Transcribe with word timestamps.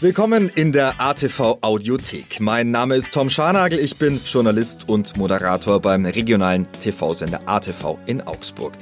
Willkommen 0.00 0.48
in 0.54 0.70
der 0.70 1.00
ATV 1.00 1.58
Audiothek. 1.60 2.38
Mein 2.38 2.70
Name 2.70 2.94
ist 2.94 3.12
Tom 3.12 3.28
Scharnagel, 3.28 3.80
ich 3.80 3.96
bin 3.96 4.20
Journalist 4.24 4.88
und 4.88 5.16
Moderator 5.16 5.80
beim 5.80 6.06
regionalen 6.06 6.70
TV-Sender 6.70 7.40
ATV 7.46 7.98
in 8.06 8.20
Augsburg. 8.20 8.74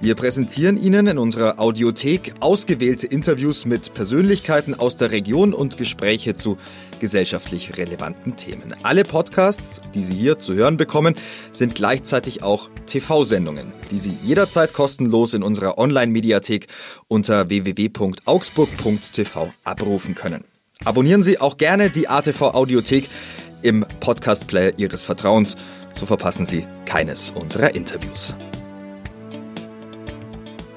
Wir 0.00 0.14
präsentieren 0.14 0.76
Ihnen 0.76 1.08
in 1.08 1.18
unserer 1.18 1.58
Audiothek 1.58 2.34
ausgewählte 2.38 3.08
Interviews 3.08 3.64
mit 3.64 3.92
Persönlichkeiten 3.92 4.78
aus 4.78 4.96
der 4.96 5.10
Region 5.10 5.52
und 5.52 5.78
Gespräche 5.78 6.34
zu 6.34 6.58
gesellschaftlich 7.00 7.76
relevanten 7.76 8.36
Themen. 8.36 8.72
Alle 8.84 9.02
Podcasts, 9.02 9.80
die 9.94 10.04
Sie 10.04 10.14
hier 10.14 10.38
zu 10.38 10.54
hören 10.54 10.76
bekommen, 10.76 11.16
sind 11.50 11.74
gleichzeitig 11.74 12.44
auch 12.44 12.70
TV-Sendungen, 12.86 13.72
die 13.90 13.98
Sie 13.98 14.16
jederzeit 14.22 14.72
kostenlos 14.72 15.34
in 15.34 15.42
unserer 15.42 15.76
Online-Mediathek 15.76 16.68
unter 17.08 17.48
www.augsburg.tv 17.48 19.52
abrufen 19.64 20.14
können. 20.14 20.44
Abonnieren 20.84 21.22
Sie 21.22 21.40
auch 21.40 21.58
gerne 21.58 21.90
die 21.90 22.08
ATV 22.08 22.42
Audiothek 22.54 23.08
im 23.62 23.86
Podcast-Player 24.00 24.78
Ihres 24.78 25.04
Vertrauens, 25.04 25.54
so 25.92 26.06
verpassen 26.06 26.44
Sie 26.44 26.66
keines 26.86 27.30
unserer 27.30 27.74
Interviews. 27.76 28.34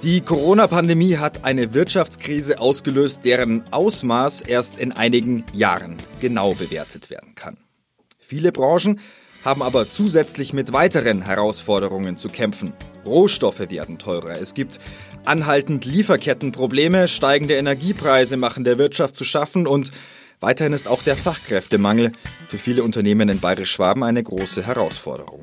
Die 0.03 0.21
Corona-Pandemie 0.21 1.17
hat 1.17 1.43
eine 1.45 1.73
Wirtschaftskrise 1.73 2.59
ausgelöst, 2.59 3.21
deren 3.25 3.63
Ausmaß 3.71 4.41
erst 4.41 4.77
in 4.77 4.91
einigen 4.91 5.43
Jahren 5.53 5.97
genau 6.19 6.53
bewertet 6.53 7.09
werden 7.09 7.33
kann. 7.33 7.57
Viele 8.19 8.51
Branchen 8.51 8.99
haben 9.43 9.63
aber 9.63 9.89
zusätzlich 9.89 10.53
mit 10.53 10.71
weiteren 10.71 11.23
Herausforderungen 11.23 12.17
zu 12.17 12.29
kämpfen. 12.29 12.73
Rohstoffe 13.05 13.69
werden 13.69 13.97
teurer, 13.97 14.39
es 14.39 14.53
gibt 14.53 14.79
anhaltend 15.25 15.85
Lieferkettenprobleme, 15.85 17.07
steigende 17.07 17.55
Energiepreise 17.55 18.37
machen 18.37 18.63
der 18.63 18.77
Wirtschaft 18.77 19.15
zu 19.15 19.23
schaffen 19.23 19.67
und 19.67 19.91
weiterhin 20.39 20.73
ist 20.73 20.87
auch 20.87 21.03
der 21.03 21.15
Fachkräftemangel 21.15 22.11
für 22.47 22.57
viele 22.57 22.83
Unternehmen 22.83 23.29
in 23.29 23.39
Bayerisch-Schwaben 23.39 24.03
eine 24.03 24.23
große 24.23 24.65
Herausforderung. 24.65 25.41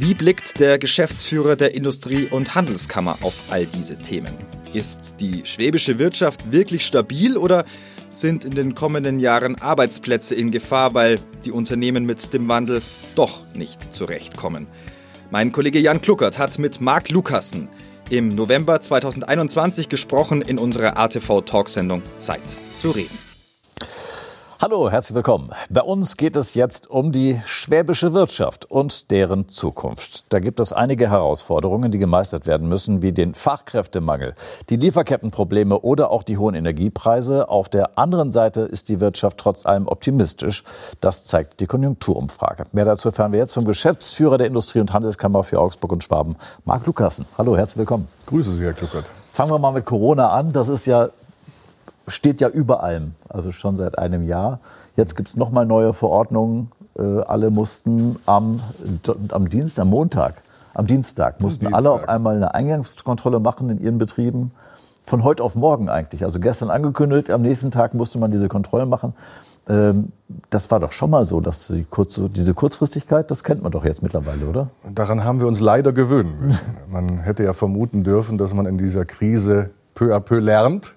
Wie 0.00 0.14
blickt 0.14 0.60
der 0.60 0.78
Geschäftsführer 0.78 1.56
der 1.56 1.74
Industrie- 1.74 2.28
und 2.30 2.54
Handelskammer 2.54 3.18
auf 3.20 3.34
all 3.50 3.66
diese 3.66 3.98
Themen? 3.98 4.32
Ist 4.72 5.16
die 5.18 5.44
schwäbische 5.44 5.98
Wirtschaft 5.98 6.52
wirklich 6.52 6.86
stabil 6.86 7.36
oder 7.36 7.64
sind 8.08 8.44
in 8.44 8.52
den 8.52 8.76
kommenden 8.76 9.18
Jahren 9.18 9.60
Arbeitsplätze 9.60 10.36
in 10.36 10.52
Gefahr, 10.52 10.94
weil 10.94 11.18
die 11.44 11.50
Unternehmen 11.50 12.06
mit 12.06 12.32
dem 12.32 12.46
Wandel 12.46 12.80
doch 13.16 13.42
nicht 13.54 13.92
zurechtkommen? 13.92 14.68
Mein 15.30 15.52
Kollege 15.52 15.78
Jan 15.78 16.00
Kluckert 16.00 16.38
hat 16.38 16.58
mit 16.58 16.80
Marc 16.80 17.10
Lukassen 17.10 17.68
im 18.08 18.34
November 18.34 18.80
2021 18.80 19.90
gesprochen 19.90 20.40
in 20.40 20.58
unserer 20.58 20.96
ATV-Talksendung 20.96 22.02
Zeit 22.16 22.40
zu 22.78 22.92
reden. 22.92 23.27
Hallo, 24.60 24.90
herzlich 24.90 25.14
willkommen. 25.14 25.52
Bei 25.70 25.82
uns 25.82 26.16
geht 26.16 26.34
es 26.34 26.54
jetzt 26.54 26.90
um 26.90 27.12
die 27.12 27.40
schwäbische 27.44 28.12
Wirtschaft 28.12 28.68
und 28.68 29.12
deren 29.12 29.48
Zukunft. 29.48 30.24
Da 30.30 30.40
gibt 30.40 30.58
es 30.58 30.72
einige 30.72 31.08
Herausforderungen, 31.08 31.92
die 31.92 31.98
gemeistert 31.98 32.48
werden 32.48 32.68
müssen, 32.68 33.00
wie 33.00 33.12
den 33.12 33.36
Fachkräftemangel, 33.36 34.34
die 34.68 34.74
Lieferkettenprobleme 34.74 35.78
oder 35.78 36.10
auch 36.10 36.24
die 36.24 36.38
hohen 36.38 36.56
Energiepreise. 36.56 37.48
Auf 37.48 37.68
der 37.68 37.98
anderen 38.00 38.32
Seite 38.32 38.62
ist 38.62 38.88
die 38.88 38.98
Wirtschaft 38.98 39.38
trotz 39.38 39.64
allem 39.64 39.86
optimistisch. 39.86 40.64
Das 41.00 41.22
zeigt 41.22 41.60
die 41.60 41.66
Konjunkturumfrage. 41.66 42.64
Mehr 42.72 42.84
dazu 42.84 43.10
erfahren 43.10 43.30
wir 43.30 43.38
jetzt 43.38 43.52
zum 43.52 43.64
Geschäftsführer 43.64 44.38
der 44.38 44.48
Industrie- 44.48 44.80
und 44.80 44.92
Handelskammer 44.92 45.44
für 45.44 45.60
Augsburg 45.60 45.92
und 45.92 46.02
Schwaben, 46.02 46.34
Marc 46.64 46.84
Lukassen. 46.84 47.26
Hallo, 47.38 47.56
herzlich 47.56 47.78
willkommen. 47.78 48.08
Grüße 48.26 48.50
Sie, 48.50 48.64
Herr 48.64 48.72
Kluckert. 48.72 49.04
Fangen 49.30 49.52
wir 49.52 49.60
mal 49.60 49.70
mit 49.70 49.84
Corona 49.84 50.30
an. 50.32 50.52
Das 50.52 50.68
ist 50.68 50.84
ja 50.84 51.10
steht 52.08 52.40
ja 52.40 52.48
über 52.48 52.82
allem, 52.82 53.14
also 53.28 53.52
schon 53.52 53.76
seit 53.76 53.98
einem 53.98 54.26
Jahr. 54.26 54.60
Jetzt 54.96 55.16
gibt 55.16 55.28
es 55.28 55.36
nochmal 55.36 55.66
neue 55.66 55.92
Verordnungen. 55.92 56.70
Äh, 56.98 57.20
alle 57.22 57.50
mussten 57.50 58.16
am, 58.26 58.60
am 59.30 59.48
Dienst, 59.48 59.78
am 59.78 59.88
Montag, 59.88 60.42
am 60.74 60.86
Dienstag, 60.86 61.40
mussten 61.40 61.66
Dienstag. 61.66 61.78
alle 61.78 61.90
auf 61.90 62.08
einmal 62.08 62.36
eine 62.36 62.54
Eingangskontrolle 62.54 63.40
machen 63.40 63.70
in 63.70 63.80
ihren 63.80 63.98
Betrieben. 63.98 64.52
Von 65.04 65.24
heute 65.24 65.42
auf 65.42 65.54
morgen 65.54 65.88
eigentlich. 65.88 66.24
Also 66.24 66.38
gestern 66.38 66.70
angekündigt, 66.70 67.30
am 67.30 67.42
nächsten 67.42 67.70
Tag 67.70 67.94
musste 67.94 68.18
man 68.18 68.30
diese 68.30 68.48
Kontrolle 68.48 68.84
machen. 68.84 69.14
Ähm, 69.68 70.12
das 70.50 70.70
war 70.70 70.80
doch 70.80 70.92
schon 70.92 71.10
mal 71.10 71.24
so, 71.24 71.40
dass 71.40 71.68
die 71.68 71.84
kurze, 71.84 72.28
diese 72.28 72.54
Kurzfristigkeit, 72.54 73.30
das 73.30 73.44
kennt 73.44 73.62
man 73.62 73.72
doch 73.72 73.84
jetzt 73.84 74.02
mittlerweile, 74.02 74.46
oder? 74.46 74.68
Daran 74.94 75.24
haben 75.24 75.40
wir 75.40 75.46
uns 75.46 75.60
leider 75.60 75.92
gewöhnen 75.92 76.40
müssen. 76.40 76.66
Man 76.90 77.20
hätte 77.20 77.44
ja 77.44 77.52
vermuten 77.52 78.02
dürfen, 78.02 78.38
dass 78.38 78.52
man 78.52 78.66
in 78.66 78.78
dieser 78.78 79.04
Krise 79.04 79.70
peu 79.94 80.14
à 80.14 80.20
peu 80.20 80.38
lernt 80.38 80.94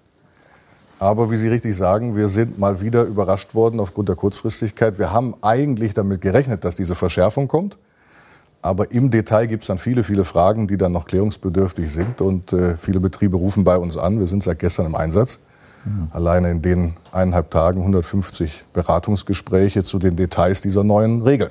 aber 1.02 1.32
wie 1.32 1.36
Sie 1.36 1.48
richtig 1.48 1.76
sagen, 1.76 2.16
wir 2.16 2.28
sind 2.28 2.60
mal 2.60 2.80
wieder 2.80 3.06
überrascht 3.06 3.56
worden 3.56 3.80
aufgrund 3.80 4.08
der 4.08 4.16
Kurzfristigkeit. 4.16 5.00
Wir 5.00 5.12
haben 5.12 5.34
eigentlich 5.42 5.96
damit 5.96 6.22
gerechnet, 6.22 6.64
dass 6.64 6.76
diese 6.76 6.94
Verschärfung 6.94 7.48
kommt. 7.48 7.76
Aber 8.62 8.92
im 8.92 9.10
Detail 9.10 9.48
gibt 9.48 9.64
es 9.64 9.68
dann 9.68 9.80
viele, 9.80 10.04
viele 10.04 10.26
Fragen, 10.26 10.68
die 10.68 10.78
dann 10.78 10.92
noch 10.92 11.08
klärungsbedürftig 11.08 11.92
sind. 11.92 12.22
Und 12.22 12.54
äh, 12.54 12.76
viele 12.76 13.00
Betriebe 13.00 13.36
rufen 13.36 13.64
bei 13.64 13.78
uns 13.78 13.98
an. 13.98 14.20
Wir 14.20 14.28
sind 14.28 14.44
seit 14.44 14.60
gestern 14.60 14.86
im 14.86 14.94
Einsatz. 14.94 15.40
Mhm. 15.86 16.10
Alleine 16.12 16.52
in 16.52 16.62
den 16.62 16.94
eineinhalb 17.12 17.50
Tagen 17.50 17.80
150 17.80 18.66
Beratungsgespräche 18.72 19.82
zu 19.82 19.98
den 19.98 20.16
Details 20.16 20.62
dieser 20.62 20.84
neuen 20.84 21.24
Regeln. 21.24 21.50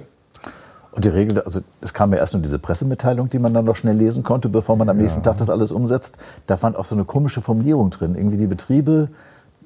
Und 0.92 1.04
die 1.04 1.08
Regel, 1.08 1.40
also 1.40 1.60
es 1.80 1.92
kam 1.92 2.12
ja 2.12 2.20
erst 2.20 2.34
nur 2.34 2.42
diese 2.42 2.60
Pressemitteilung, 2.60 3.28
die 3.28 3.40
man 3.40 3.52
dann 3.52 3.64
noch 3.64 3.74
schnell 3.74 3.96
lesen 3.96 4.22
konnte, 4.22 4.48
bevor 4.48 4.76
man 4.76 4.88
am 4.88 4.98
nächsten 4.98 5.20
ja. 5.20 5.24
Tag 5.24 5.38
das 5.38 5.50
alles 5.50 5.72
umsetzt. 5.72 6.18
Da 6.46 6.56
fand 6.56 6.76
auch 6.76 6.84
so 6.84 6.94
eine 6.94 7.04
komische 7.04 7.42
Formulierung 7.42 7.90
drin. 7.90 8.14
Irgendwie 8.14 8.36
die 8.36 8.46
Betriebe 8.46 9.08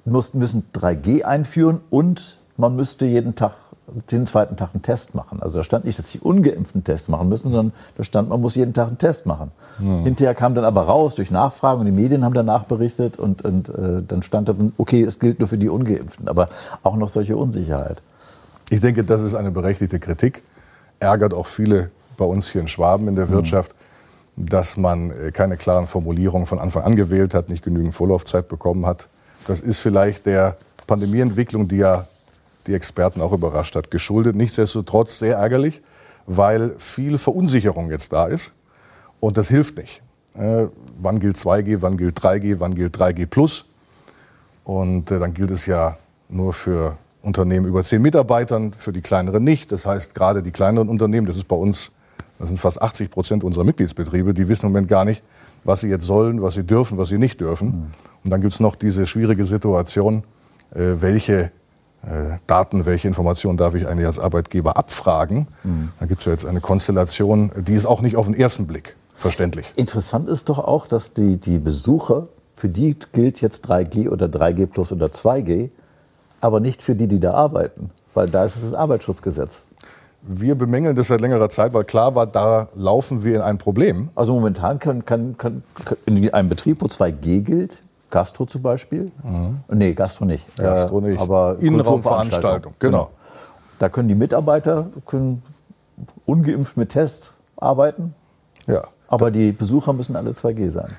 müssen, 0.04 0.38
müssen 0.38 0.64
3G 0.74 1.22
einführen 1.22 1.80
und 1.90 2.38
man 2.56 2.76
müsste 2.76 3.06
jeden 3.06 3.34
Tag, 3.34 3.52
den 4.10 4.26
zweiten 4.26 4.56
Tag 4.56 4.70
einen 4.72 4.82
Test 4.82 5.14
machen. 5.14 5.42
Also 5.42 5.58
da 5.58 5.64
stand 5.64 5.84
nicht, 5.84 5.98
dass 5.98 6.10
die 6.10 6.20
Ungeimpften 6.20 6.84
Test 6.84 7.08
machen 7.08 7.28
müssen, 7.28 7.52
sondern 7.52 7.72
da 7.96 8.04
stand, 8.04 8.28
man 8.28 8.40
muss 8.40 8.54
jeden 8.54 8.72
Tag 8.72 8.88
einen 8.88 8.98
Test 8.98 9.26
machen. 9.26 9.50
Mhm. 9.78 10.04
Hinterher 10.04 10.34
kam 10.34 10.54
dann 10.54 10.64
aber 10.64 10.82
raus 10.82 11.14
durch 11.14 11.30
Nachfragen 11.30 11.80
und 11.80 11.86
die 11.86 11.92
Medien 11.92 12.24
haben 12.24 12.34
danach 12.34 12.64
berichtet 12.64 13.18
und, 13.18 13.44
und 13.44 13.68
äh, 13.68 14.02
dann 14.06 14.22
stand 14.22 14.48
da, 14.48 14.54
okay, 14.78 15.02
es 15.02 15.18
gilt 15.18 15.38
nur 15.38 15.48
für 15.48 15.58
die 15.58 15.68
Ungeimpften, 15.68 16.28
aber 16.28 16.48
auch 16.82 16.96
noch 16.96 17.08
solche 17.08 17.36
Unsicherheit. 17.36 18.00
Ich 18.70 18.80
denke, 18.80 19.04
das 19.04 19.20
ist 19.20 19.34
eine 19.34 19.50
berechtigte 19.50 19.98
Kritik. 19.98 20.42
Ärgert 21.00 21.34
auch 21.34 21.46
viele 21.46 21.90
bei 22.16 22.24
uns 22.24 22.48
hier 22.48 22.60
in 22.60 22.68
Schwaben 22.68 23.08
in 23.08 23.16
der 23.16 23.26
mhm. 23.26 23.32
Wirtschaft, 23.32 23.74
dass 24.36 24.76
man 24.76 25.10
äh, 25.10 25.30
keine 25.32 25.56
klaren 25.56 25.86
Formulierungen 25.86 26.46
von 26.46 26.58
Anfang 26.58 26.82
an 26.84 26.96
gewählt 26.96 27.34
hat, 27.34 27.48
nicht 27.48 27.64
genügend 27.64 27.94
Vorlaufzeit 27.94 28.48
bekommen 28.48 28.86
hat. 28.86 29.08
Das 29.46 29.60
ist 29.60 29.78
vielleicht 29.78 30.26
der 30.26 30.56
Pandemieentwicklung, 30.86 31.68
die 31.68 31.76
ja 31.78 32.06
die 32.66 32.74
Experten 32.74 33.20
auch 33.20 33.32
überrascht 33.32 33.76
hat, 33.76 33.90
geschuldet. 33.90 34.36
Nichtsdestotrotz 34.36 35.18
sehr 35.18 35.36
ärgerlich, 35.36 35.82
weil 36.26 36.74
viel 36.78 37.18
Verunsicherung 37.18 37.90
jetzt 37.90 38.12
da 38.12 38.26
ist. 38.26 38.52
Und 39.20 39.36
das 39.36 39.48
hilft 39.48 39.76
nicht. 39.76 40.02
Äh, 40.36 40.66
wann 40.98 41.20
gilt 41.20 41.36
2G, 41.36 41.78
wann 41.80 41.96
gilt 41.96 42.18
3G, 42.18 42.56
wann 42.58 42.74
gilt 42.74 42.96
3G 42.96 43.26
plus? 43.26 43.66
Und 44.64 45.10
äh, 45.10 45.18
dann 45.18 45.34
gilt 45.34 45.50
es 45.50 45.66
ja 45.66 45.96
nur 46.28 46.52
für 46.52 46.96
Unternehmen 47.22 47.66
über 47.66 47.82
10 47.82 48.02
Mitarbeitern, 48.02 48.72
für 48.72 48.92
die 48.92 49.00
kleineren 49.00 49.44
nicht. 49.44 49.70
Das 49.72 49.86
heißt, 49.86 50.14
gerade 50.14 50.42
die 50.42 50.50
kleineren 50.50 50.88
Unternehmen, 50.88 51.26
das 51.26 51.36
ist 51.36 51.48
bei 51.48 51.56
uns, 51.56 51.92
das 52.38 52.48
sind 52.48 52.58
fast 52.58 52.82
80 52.82 53.10
Prozent 53.10 53.44
unserer 53.44 53.64
Mitgliedsbetriebe, 53.64 54.34
die 54.34 54.48
wissen 54.48 54.66
im 54.66 54.72
Moment 54.72 54.88
gar 54.88 55.04
nicht, 55.04 55.22
was 55.62 55.80
sie 55.80 55.88
jetzt 55.88 56.04
sollen, 56.04 56.42
was 56.42 56.54
sie 56.54 56.64
dürfen, 56.64 56.98
was 56.98 57.08
sie 57.08 57.18
nicht 57.18 57.40
dürfen. 57.40 57.68
Mhm. 57.68 57.86
Und 58.24 58.30
dann 58.30 58.40
gibt 58.40 58.54
es 58.54 58.60
noch 58.60 58.74
diese 58.74 59.06
schwierige 59.06 59.44
Situation, 59.44 60.24
äh, 60.74 60.94
welche 61.00 61.52
äh, 62.02 62.38
Daten, 62.46 62.86
welche 62.86 63.08
Informationen 63.08 63.56
darf 63.56 63.74
ich 63.74 63.86
eigentlich 63.86 64.06
als 64.06 64.18
Arbeitgeber 64.18 64.76
abfragen. 64.76 65.46
Mhm. 65.62 65.90
Da 66.00 66.06
gibt 66.06 66.20
es 66.20 66.26
ja 66.26 66.32
jetzt 66.32 66.46
eine 66.46 66.60
Konstellation, 66.60 67.52
die 67.56 67.74
ist 67.74 67.86
auch 67.86 68.00
nicht 68.00 68.16
auf 68.16 68.26
den 68.26 68.34
ersten 68.34 68.66
Blick 68.66 68.96
verständlich. 69.14 69.72
Interessant 69.76 70.28
ist 70.28 70.48
doch 70.48 70.58
auch, 70.58 70.86
dass 70.86 71.14
die, 71.14 71.36
die 71.36 71.58
Besucher, 71.58 72.28
für 72.56 72.68
die 72.68 72.96
gilt 73.12 73.40
jetzt 73.40 73.68
3G 73.68 74.08
oder 74.08 74.26
3G 74.26 74.66
plus 74.66 74.92
oder 74.92 75.06
2G, 75.06 75.70
aber 76.40 76.60
nicht 76.60 76.82
für 76.82 76.94
die, 76.94 77.08
die 77.08 77.20
da 77.20 77.34
arbeiten, 77.34 77.90
weil 78.12 78.28
da 78.28 78.44
ist 78.44 78.56
es 78.56 78.62
das 78.62 78.74
Arbeitsschutzgesetz. 78.74 79.62
Wir 80.26 80.54
bemängeln 80.54 80.96
das 80.96 81.08
seit 81.08 81.20
längerer 81.20 81.50
Zeit, 81.50 81.74
weil 81.74 81.84
klar 81.84 82.14
war, 82.14 82.26
da 82.26 82.68
laufen 82.74 83.24
wir 83.24 83.36
in 83.36 83.40
ein 83.42 83.58
Problem. 83.58 84.08
Also 84.14 84.32
momentan 84.32 84.78
kann, 84.78 85.04
kann, 85.04 85.36
kann 85.36 85.62
in 86.06 86.32
einem 86.32 86.48
Betrieb, 86.48 86.80
wo 86.80 86.86
2G 86.86 87.42
gilt, 87.42 87.82
Gastro 88.14 88.46
zum 88.46 88.62
Beispiel? 88.62 89.10
Mhm. 89.24 89.64
Nee, 89.68 89.92
Gastro 89.92 90.24
nicht. 90.24 90.56
Gastro 90.56 91.00
nicht. 91.00 91.20
Aber 91.20 91.56
Innenraumveranstaltung, 91.58 92.74
genau. 92.78 93.06
genau. 93.06 93.10
Da 93.80 93.88
können 93.88 94.06
die 94.06 94.14
Mitarbeiter 94.14 94.86
können 95.04 95.42
ungeimpft 96.24 96.76
mit 96.76 96.90
Test 96.90 97.34
arbeiten. 97.56 98.14
Ja. 98.68 98.84
Aber 99.08 99.32
die 99.32 99.50
Besucher 99.50 99.92
müssen 99.92 100.14
alle 100.14 100.30
2G 100.30 100.70
sein. 100.70 100.92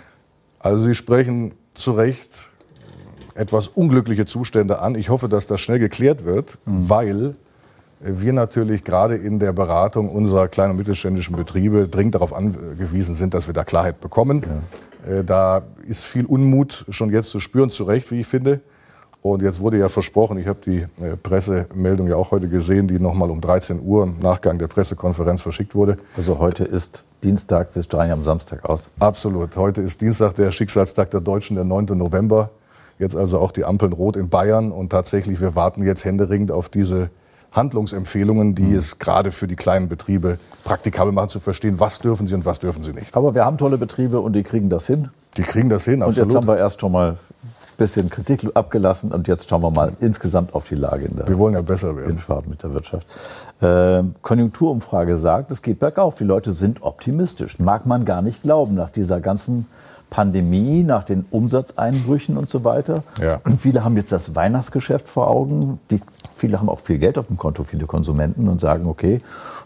Also 0.60 0.84
Sie 0.84 0.94
sprechen 0.94 1.54
zu 1.74 1.94
Recht 1.94 2.50
etwas 3.34 3.70
unglückliche 3.70 4.26
Zustände 4.26 4.80
an. 4.80 4.96
Ich 4.96 5.10
hoffe, 5.10 5.30
dass 5.30 5.48
das 5.48 5.62
schnell 5.62 5.80
geklärt 5.80 6.26
wird, 6.26 6.58
mhm. 6.66 6.90
weil 6.90 7.36
wir 8.00 8.34
natürlich 8.34 8.84
gerade 8.84 9.16
in 9.16 9.40
der 9.40 9.54
Beratung 9.54 10.10
unserer 10.10 10.48
kleinen 10.48 10.72
und 10.72 10.78
mittelständischen 10.78 11.36
Betriebe 11.36 11.88
dringend 11.88 12.16
darauf 12.16 12.34
angewiesen 12.34 13.16
sind, 13.16 13.34
dass 13.34 13.48
wir 13.48 13.54
da 13.54 13.64
Klarheit 13.64 14.02
bekommen. 14.02 14.44
Ja. 15.06 15.20
Äh, 15.20 15.24
da 15.24 15.64
ist 15.88 16.04
viel 16.04 16.26
Unmut 16.26 16.86
schon 16.90 17.12
jetzt 17.12 17.30
zu 17.30 17.40
spüren, 17.40 17.70
zu 17.70 17.84
Recht, 17.84 18.12
wie 18.12 18.22
ich 18.22 18.28
finde. 18.28 18.62
Und 19.22 19.42
jetzt 19.42 19.60
wurde 19.60 19.80
ja 19.80 19.90
versprochen, 19.90 20.38
ich 20.38 20.48
habe 20.48 20.60
die 20.64 20.86
äh, 21.04 21.18
Pressemeldung 21.18 22.08
ja 22.08 22.16
auch 22.16 22.30
heute 22.30 22.48
gesehen, 22.48 22.88
die 22.88 23.00
nochmal 23.00 23.32
um 23.32 23.42
13 23.42 23.82
Uhr 23.82 24.04
im 24.04 24.20
Nachgang 24.20 24.60
der 24.60 24.68
Pressekonferenz 24.68 25.42
verschickt 25.42 25.74
wurde. 25.74 25.98
Also 26.16 26.38
heute 26.38 26.64
ist 26.64 27.06
Dienstag, 27.24 27.74
wir 27.74 27.82
strahlen 27.82 28.10
ja 28.10 28.14
am 28.14 28.24
Samstag 28.24 28.66
aus. 28.66 28.92
Absolut. 29.00 29.56
Heute 29.56 29.82
ist 29.82 30.02
Dienstag, 30.02 30.36
der 30.36 30.52
Schicksalstag 30.52 31.10
der 31.10 31.22
Deutschen, 31.22 31.56
der 31.56 31.66
9. 31.66 31.86
November. 31.98 32.52
Jetzt 33.00 33.16
also 33.16 33.40
auch 33.40 33.52
die 33.52 33.66
Ampeln 33.66 33.94
rot 33.94 34.16
in 34.16 34.30
Bayern. 34.30 34.72
Und 34.72 34.92
tatsächlich, 34.92 35.42
wir 35.42 35.56
warten 35.56 35.84
jetzt 35.84 36.06
händeringend 36.06 36.52
auf 36.52 36.70
diese 36.70 37.10
Handlungsempfehlungen, 37.56 38.56
die 38.56 38.64
mhm. 38.64 38.78
es 38.78 39.00
gerade 39.00 39.32
für 39.32 39.48
die 39.48 39.56
kleinen 39.56 39.88
Betriebe 39.88 40.38
praktikabel 40.64 41.12
machen, 41.12 41.30
zu 41.30 41.40
verstehen, 41.40 41.80
was 41.80 42.00
dürfen 42.00 42.28
sie 42.28 42.36
und 42.36 42.46
was 42.46 42.60
dürfen 42.60 42.84
sie 42.84 42.94
nicht. 42.94 43.16
Aber 43.16 43.36
wir 43.36 43.46
haben 43.46 43.58
tolle 43.58 43.78
Betriebe 43.78 44.20
und 44.20 44.34
die 44.34 44.44
kriegen 44.44 44.70
das 44.70 44.88
hin. 44.88 45.10
Die 45.38 45.44
kriegen 45.44 45.70
das 45.70 45.86
hin, 45.86 46.02
absolut. 46.02 46.18
Und 46.18 46.28
jetzt 46.28 46.36
haben 46.36 46.48
wir 46.48 46.58
erst 46.58 46.82
schon 46.82 46.92
mal 46.92 47.18
bisschen 47.78 48.10
Kritik 48.10 48.46
abgelassen 48.54 49.12
und 49.12 49.28
jetzt 49.28 49.50
schauen 49.50 49.62
wir 49.62 49.72
mal 49.72 49.94
insgesamt 50.00 50.54
auf 50.54 50.68
die 50.68 50.76
Lage 50.76 51.06
in 51.06 51.16
der 51.16 51.28
Wir 51.28 51.38
wollen 51.38 51.54
ja 51.54 51.62
besser 51.62 51.96
werden. 51.96 52.12
in 52.12 52.20
Schwaben 52.20 52.50
mit 52.50 52.64
der 52.64 52.74
Wirtschaft. 52.74 53.08
Äh, 53.62 54.04
Konjunkturumfrage 54.22 55.18
sagt, 55.18 55.52
es 55.52 55.62
geht 55.62 55.80
bergauf. 55.80 56.16
Die 56.16 56.24
Leute 56.24 56.54
sind 56.54 56.84
optimistisch. 56.84 57.60
Mag 57.60 57.86
man 57.86 58.06
gar 58.06 58.22
nicht 58.22 58.44
glauben 58.44 58.76
nach 58.76 58.90
dieser 58.90 59.20
ganzen 59.20 59.68
Pandemie, 60.10 60.84
nach 60.84 61.04
den 61.04 61.26
Umsatzeinbrüchen 61.30 62.38
und 62.38 62.50
so 62.50 62.64
weiter. 62.64 63.04
Ja. 63.22 63.42
Und 63.44 63.60
viele 63.60 63.84
haben 63.84 63.98
jetzt 63.98 64.12
das 64.12 64.36
Weihnachtsgeschäft 64.36 65.08
vor 65.08 65.30
Augen. 65.30 65.80
Die, 65.92 66.02
viele 66.36 66.60
haben 66.60 66.70
auch 66.70 66.80
viel 66.80 67.00
Geld 67.00 67.18
auf 67.18 67.28
dem 67.28 67.38
Konto, 67.38 67.64
viele 67.64 67.86
Konsumenten 67.86 68.48
und 68.48 68.62
sagen, 68.62 68.88
okay, 68.88 69.22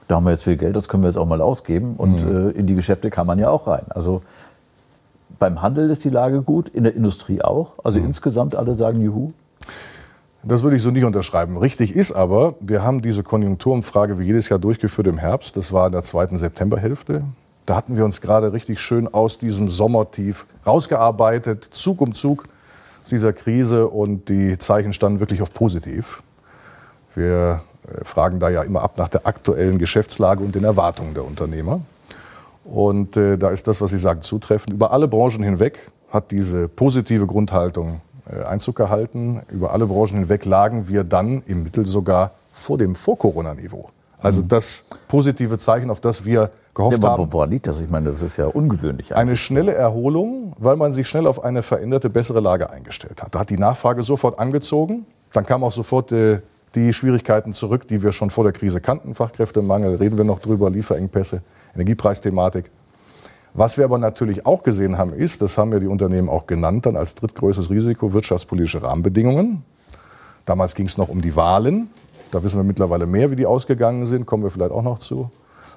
da 0.07 0.15
haben 0.15 0.25
wir 0.25 0.31
jetzt 0.31 0.43
viel 0.43 0.57
Geld, 0.57 0.75
das 0.75 0.89
können 0.89 1.03
wir 1.03 1.09
jetzt 1.09 1.17
auch 1.17 1.27
mal 1.27 1.41
ausgeben. 1.41 1.95
Und 1.97 2.25
mhm. 2.25 2.49
äh, 2.49 2.51
in 2.51 2.67
die 2.67 2.75
Geschäfte 2.75 3.09
kann 3.09 3.27
man 3.27 3.37
ja 3.37 3.49
auch 3.49 3.67
rein. 3.67 3.83
Also 3.89 4.21
beim 5.37 5.61
Handel 5.61 5.89
ist 5.89 6.03
die 6.03 6.09
Lage 6.09 6.41
gut, 6.41 6.69
in 6.69 6.83
der 6.83 6.95
Industrie 6.95 7.41
auch. 7.41 7.73
Also 7.83 7.99
mhm. 7.99 8.07
insgesamt 8.07 8.55
alle 8.55 8.75
sagen 8.75 9.01
Juhu. 9.01 9.31
Das 10.41 10.63
würde 10.63 10.77
ich 10.77 10.81
so 10.81 10.89
nicht 10.89 11.03
unterschreiben. 11.03 11.57
Richtig 11.57 11.93
ist 11.93 12.13
aber, 12.13 12.55
wir 12.61 12.81
haben 12.81 13.01
diese 13.01 13.23
Konjunkturumfrage 13.23 14.19
wie 14.19 14.25
jedes 14.25 14.47
Jahr 14.47 14.57
durchgeführt 14.57 15.07
im 15.07 15.17
Herbst. 15.17 15.57
Das 15.57 15.73
war 15.73 15.87
in 15.87 15.91
der 15.91 16.01
zweiten 16.01 16.37
Septemberhälfte. 16.37 17.23
Da 17.69 17.75
hatten 17.75 17.95
wir 17.95 18.03
uns 18.03 18.19
gerade 18.19 18.51
richtig 18.51 18.79
schön 18.79 19.07
aus 19.13 19.37
diesem 19.37 19.69
Sommertief 19.69 20.47
rausgearbeitet, 20.65 21.69
Zug 21.69 22.01
um 22.01 22.15
Zug 22.15 22.45
dieser 23.11 23.31
Krise 23.31 23.87
und 23.87 24.27
die 24.27 24.57
Zeichen 24.57 24.91
standen 24.91 25.19
wirklich 25.19 25.43
auf 25.43 25.53
positiv. 25.53 26.23
Wir 27.13 27.61
äh, 27.87 28.03
fragen 28.03 28.39
da 28.39 28.49
ja 28.49 28.63
immer 28.63 28.81
ab 28.81 28.97
nach 28.97 29.07
der 29.07 29.27
aktuellen 29.27 29.77
Geschäftslage 29.77 30.43
und 30.43 30.55
den 30.55 30.63
Erwartungen 30.63 31.13
der 31.13 31.23
Unternehmer. 31.23 31.81
Und 32.65 33.15
äh, 33.15 33.37
da 33.37 33.51
ist 33.51 33.67
das, 33.67 33.81
was 33.81 33.91
Sie 33.91 33.99
sagen, 33.99 34.21
zutreffend. 34.21 34.73
Über 34.73 34.91
alle 34.91 35.07
Branchen 35.07 35.43
hinweg 35.43 35.91
hat 36.09 36.31
diese 36.31 36.67
positive 36.69 37.27
Grundhaltung 37.27 38.01
äh, 38.27 38.45
Einzug 38.45 38.77
gehalten. 38.77 39.43
Über 39.51 39.73
alle 39.73 39.85
Branchen 39.85 40.17
hinweg 40.17 40.43
lagen 40.45 40.87
wir 40.87 41.03
dann 41.03 41.43
im 41.45 41.61
Mittel 41.61 41.85
sogar 41.85 42.31
vor 42.51 42.79
dem 42.79 42.95
Vor-Corona-Niveau. 42.95 43.89
Also 44.21 44.41
mhm. 44.41 44.47
das 44.47 44.85
positive 45.07 45.59
Zeichen, 45.59 45.91
auf 45.91 45.99
das 45.99 46.25
wir 46.25 46.49
gehofft 46.79 47.03
ja, 47.03 47.09
haben. 47.09 47.31
Woran 47.31 47.49
liegt 47.49 47.67
das? 47.67 47.79
Ich 47.81 47.89
meine, 47.89 48.09
das 48.09 48.21
ist 48.21 48.37
ja 48.37 48.47
ungewöhnlich. 48.47 49.15
Eine 49.15 49.35
schnelle 49.35 49.73
Erholung, 49.73 50.53
weil 50.57 50.77
man 50.77 50.91
sich 50.91 51.07
schnell 51.07 51.27
auf 51.27 51.43
eine 51.43 51.61
veränderte, 51.61 52.09
bessere 52.09 52.39
Lage 52.39 52.69
eingestellt 52.69 53.21
hat. 53.21 53.35
Da 53.35 53.39
hat 53.39 53.49
die 53.49 53.57
Nachfrage 53.57 54.01
sofort 54.03 54.39
angezogen. 54.39 55.05
Dann 55.33 55.45
kamen 55.45 55.63
auch 55.63 55.71
sofort 55.71 56.11
äh, 56.11 56.39
die 56.75 56.93
Schwierigkeiten 56.93 57.53
zurück, 57.53 57.87
die 57.87 58.01
wir 58.01 58.11
schon 58.11 58.29
vor 58.29 58.43
der 58.45 58.53
Krise 58.53 58.79
kannten. 58.79 59.13
Fachkräftemangel, 59.13 59.95
reden 59.95 60.17
wir 60.17 60.23
noch 60.23 60.39
drüber, 60.39 60.69
Lieferengpässe. 60.69 61.41
Energiepreisthematik. 61.75 62.71
Was 63.53 63.77
wir 63.77 63.85
aber 63.85 63.97
natürlich 63.97 64.45
auch 64.45 64.63
gesehen 64.63 64.97
haben, 64.97 65.13
ist, 65.13 65.41
das 65.41 65.57
haben 65.57 65.73
ja 65.73 65.79
die 65.79 65.87
Unternehmen 65.87 66.29
auch 66.29 66.47
genannt, 66.47 66.85
dann 66.85 66.95
als 66.95 67.15
drittgrößtes 67.15 67.69
Risiko 67.69 68.13
wirtschaftspolitische 68.13 68.83
Rahmenbedingungen. 68.83 69.63
Damals 70.45 70.75
ging 70.75 70.85
es 70.85 70.97
noch 70.97 71.09
um 71.09 71.21
die 71.21 71.35
Wahlen. 71.35 71.89
Da 72.31 72.43
wissen 72.43 72.57
wir 72.57 72.63
mittlerweile 72.63 73.05
mehr, 73.05 73.31
wie 73.31 73.35
die 73.35 73.47
ausgegangen 73.47 74.05
sind, 74.05 74.25
kommen 74.25 74.43
wir 74.43 74.51
vielleicht 74.51 74.71
auch 74.71 74.83
noch 74.83 74.99
zu. 74.99 75.29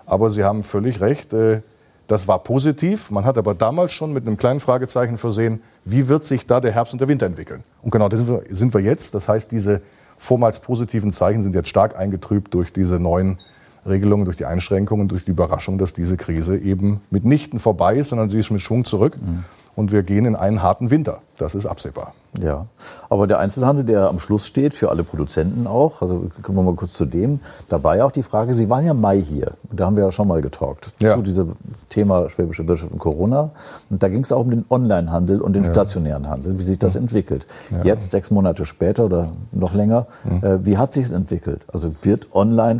Aber 0.06 0.30
Sie 0.30 0.44
haben 0.44 0.62
völlig 0.62 1.00
recht, 1.00 1.32
äh, 1.32 1.60
das 2.08 2.28
war 2.28 2.40
positiv. 2.40 3.10
Man 3.10 3.24
hat 3.24 3.38
aber 3.38 3.54
damals 3.54 3.92
schon 3.92 4.12
mit 4.12 4.26
einem 4.26 4.36
kleinen 4.36 4.60
Fragezeichen 4.60 5.18
versehen, 5.18 5.62
wie 5.84 6.08
wird 6.08 6.24
sich 6.24 6.46
da 6.46 6.60
der 6.60 6.72
Herbst 6.72 6.92
und 6.92 7.00
der 7.00 7.08
Winter 7.08 7.26
entwickeln. 7.26 7.62
Und 7.80 7.90
genau 7.90 8.08
das 8.08 8.22
sind 8.50 8.74
wir 8.74 8.80
jetzt. 8.80 9.14
Das 9.14 9.28
heißt, 9.28 9.50
diese 9.50 9.82
vormals 10.18 10.60
positiven 10.60 11.10
Zeichen 11.10 11.42
sind 11.42 11.54
jetzt 11.54 11.68
stark 11.68 11.96
eingetrübt 11.96 12.52
durch 12.54 12.72
diese 12.72 12.98
neuen 12.98 13.38
Regelungen, 13.86 14.24
durch 14.24 14.36
die 14.36 14.44
Einschränkungen, 14.44 15.08
durch 15.08 15.24
die 15.24 15.30
Überraschung, 15.30 15.78
dass 15.78 15.92
diese 15.92 16.16
Krise 16.16 16.56
eben 16.56 17.00
mitnichten 17.10 17.58
vorbei 17.58 17.96
ist, 17.96 18.10
sondern 18.10 18.28
sie 18.28 18.38
ist 18.38 18.50
mit 18.50 18.60
Schwung 18.60 18.84
zurück. 18.84 19.16
Mhm. 19.20 19.44
Und 19.74 19.90
wir 19.90 20.02
gehen 20.02 20.26
in 20.26 20.36
einen 20.36 20.62
harten 20.62 20.90
Winter. 20.90 21.20
Das 21.38 21.54
ist 21.54 21.66
absehbar. 21.66 22.12
Ja, 22.40 22.66
aber 23.10 23.26
der 23.26 23.38
Einzelhandel, 23.40 23.84
der 23.84 24.08
am 24.08 24.18
Schluss 24.18 24.46
steht, 24.46 24.74
für 24.74 24.88
alle 24.88 25.04
Produzenten 25.04 25.66
auch, 25.66 26.00
also 26.00 26.30
kommen 26.42 26.56
wir 26.56 26.62
mal 26.62 26.74
kurz 26.74 26.94
zu 26.94 27.04
dem, 27.04 27.40
da 27.68 27.84
war 27.84 27.96
ja 27.96 28.06
auch 28.06 28.10
die 28.10 28.22
Frage, 28.22 28.54
Sie 28.54 28.70
waren 28.70 28.86
ja 28.86 28.94
Mai 28.94 29.20
hier, 29.20 29.52
da 29.70 29.84
haben 29.84 29.96
wir 29.96 30.04
ja 30.04 30.12
schon 30.12 30.28
mal 30.28 30.40
getalkt, 30.40 30.92
ja. 31.02 31.14
zu 31.14 31.20
diesem 31.20 31.52
Thema 31.90 32.30
schwäbische 32.30 32.66
Wirtschaft 32.66 32.90
und 32.90 32.98
Corona. 32.98 33.50
Und 33.90 34.02
da 34.02 34.08
ging 34.08 34.22
es 34.22 34.32
auch 34.32 34.40
um 34.40 34.50
den 34.50 34.64
Onlinehandel 34.70 35.42
und 35.42 35.54
den 35.54 35.64
ja. 35.64 35.72
stationären 35.72 36.26
Handel, 36.28 36.58
wie 36.58 36.62
sich 36.62 36.78
das 36.78 36.94
ja. 36.94 37.00
entwickelt. 37.00 37.44
Jetzt, 37.84 38.12
sechs 38.12 38.30
Monate 38.30 38.64
später 38.64 39.04
oder 39.04 39.28
noch 39.52 39.74
länger, 39.74 40.06
äh, 40.42 40.58
wie 40.62 40.78
hat 40.78 40.94
sich 40.94 41.04
es 41.04 41.10
entwickelt? 41.10 41.62
Also 41.70 41.94
wird 42.00 42.34
online 42.34 42.78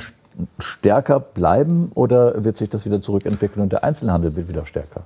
stärker 0.58 1.20
bleiben 1.20 1.90
oder 1.94 2.42
wird 2.42 2.56
sich 2.56 2.70
das 2.70 2.86
wieder 2.86 3.02
zurückentwickeln 3.02 3.62
und 3.62 3.72
der 3.72 3.84
Einzelhandel 3.84 4.34
wird 4.34 4.48
wieder 4.48 4.64
stärker? 4.64 5.02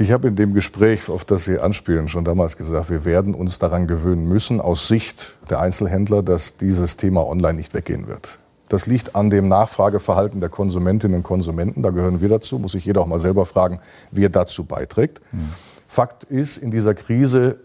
Ich 0.00 0.12
habe 0.12 0.28
in 0.28 0.36
dem 0.36 0.54
Gespräch, 0.54 1.08
auf 1.08 1.24
das 1.24 1.44
Sie 1.44 1.58
anspielen, 1.58 2.08
schon 2.08 2.24
damals 2.24 2.56
gesagt, 2.56 2.88
wir 2.88 3.04
werden 3.04 3.34
uns 3.34 3.58
daran 3.58 3.88
gewöhnen 3.88 4.28
müssen, 4.28 4.60
aus 4.60 4.86
Sicht 4.86 5.36
der 5.50 5.60
Einzelhändler, 5.60 6.22
dass 6.22 6.56
dieses 6.56 6.96
Thema 6.96 7.26
online 7.26 7.54
nicht 7.54 7.74
weggehen 7.74 8.06
wird. 8.06 8.38
Das 8.68 8.86
liegt 8.86 9.16
an 9.16 9.28
dem 9.28 9.48
Nachfrageverhalten 9.48 10.38
der 10.38 10.50
Konsumentinnen 10.50 11.16
und 11.16 11.22
Konsumenten. 11.24 11.82
Da 11.82 11.90
gehören 11.90 12.20
wir 12.20 12.28
dazu. 12.28 12.60
Muss 12.60 12.72
sich 12.72 12.84
jeder 12.84 13.00
auch 13.00 13.06
mal 13.06 13.18
selber 13.18 13.44
fragen, 13.44 13.80
wie 14.12 14.24
er 14.24 14.28
dazu 14.28 14.64
beiträgt. 14.64 15.20
Mhm. 15.32 15.52
Fakt 15.88 16.22
ist, 16.24 16.58
in 16.58 16.70
dieser 16.70 16.94
Krise 16.94 17.58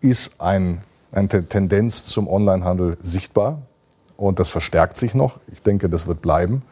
ist 0.00 0.40
ein, 0.40 0.82
eine 1.10 1.28
Tendenz 1.28 2.04
zum 2.06 2.28
Onlinehandel 2.28 2.98
sichtbar. 3.02 3.62
Und 4.16 4.38
das 4.38 4.50
verstärkt 4.50 4.96
sich 4.96 5.14
noch. 5.14 5.40
Ich 5.50 5.62
denke, 5.62 5.88
das 5.88 6.06
wird 6.06 6.22
bleiben. 6.22 6.62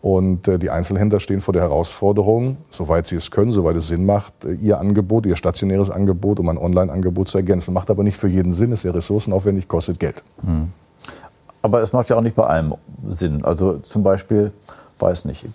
Und 0.00 0.46
äh, 0.46 0.58
die 0.58 0.70
Einzelhändler 0.70 1.18
stehen 1.18 1.40
vor 1.40 1.52
der 1.52 1.62
Herausforderung, 1.62 2.56
soweit 2.70 3.06
sie 3.06 3.16
es 3.16 3.30
können, 3.30 3.50
soweit 3.50 3.74
es 3.76 3.88
Sinn 3.88 4.06
macht, 4.06 4.44
äh, 4.44 4.52
ihr 4.52 4.78
Angebot, 4.78 5.26
ihr 5.26 5.34
stationäres 5.34 5.90
Angebot 5.90 6.38
um 6.38 6.48
ein 6.48 6.58
Online-Angebot 6.58 7.28
zu 7.28 7.38
ergänzen. 7.38 7.74
Macht 7.74 7.90
aber 7.90 8.04
nicht 8.04 8.16
für 8.16 8.28
jeden 8.28 8.52
Sinn, 8.52 8.70
ist 8.70 8.82
sehr 8.82 8.94
ressourcenaufwendig, 8.94 9.66
kostet 9.66 9.98
Geld. 9.98 10.22
Hm. 10.44 10.68
Aber 11.62 11.82
es 11.82 11.92
macht 11.92 12.08
ja 12.10 12.16
auch 12.16 12.20
nicht 12.20 12.36
bei 12.36 12.46
allem 12.46 12.74
Sinn. 13.08 13.44
Also 13.44 13.78
zum 13.78 14.04
Beispiel, 14.04 14.52
weiß 15.00 15.24
nicht, 15.24 15.46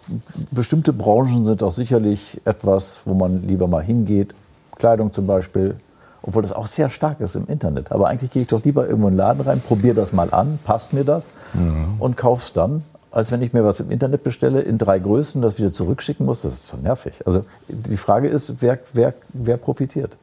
bestimmte 0.51 0.91
Branchen 0.91 1.45
sind 1.45 1.63
auch 1.63 1.71
sicherlich 1.71 2.41
etwas, 2.43 3.01
wo 3.05 3.13
man 3.13 3.47
lieber 3.47 3.67
mal 3.67 3.81
hingeht. 3.81 4.35
Kleidung 4.77 5.13
zum 5.13 5.25
Beispiel, 5.25 5.75
obwohl 6.21 6.41
das 6.41 6.51
auch 6.51 6.67
sehr 6.67 6.89
stark 6.89 7.21
ist 7.21 7.35
im 7.35 7.47
Internet. 7.47 7.93
Aber 7.93 8.09
eigentlich 8.09 8.31
gehe 8.31 8.41
ich 8.41 8.49
doch 8.49 8.63
lieber 8.65 8.87
irgendwo 8.87 9.07
in 9.07 9.13
den 9.13 9.17
Laden 9.17 9.41
rein, 9.41 9.61
probiere 9.65 9.95
das 9.95 10.11
mal 10.11 10.33
an, 10.33 10.59
passt 10.65 10.91
mir 10.91 11.05
das 11.05 11.31
mhm. 11.53 11.95
und 11.99 12.17
kauf's 12.17 12.51
dann, 12.51 12.83
als 13.13 13.31
wenn 13.31 13.43
ich 13.43 13.53
mir 13.53 13.63
was 13.63 13.79
im 13.79 13.91
Internet 13.91 14.23
bestelle, 14.23 14.61
in 14.61 14.79
drei 14.79 14.97
Größen, 14.97 15.41
das 15.41 15.59
wieder 15.59 15.71
zurückschicken 15.71 16.25
muss. 16.25 16.41
Das 16.41 16.53
ist 16.53 16.67
so 16.67 16.77
nervig. 16.77 17.13
Also 17.25 17.45
die 17.67 17.97
Frage 17.97 18.27
ist, 18.27 18.61
wer, 18.61 18.79
wer, 18.93 19.13
wer 19.29 19.57
profitiert? 19.57 20.17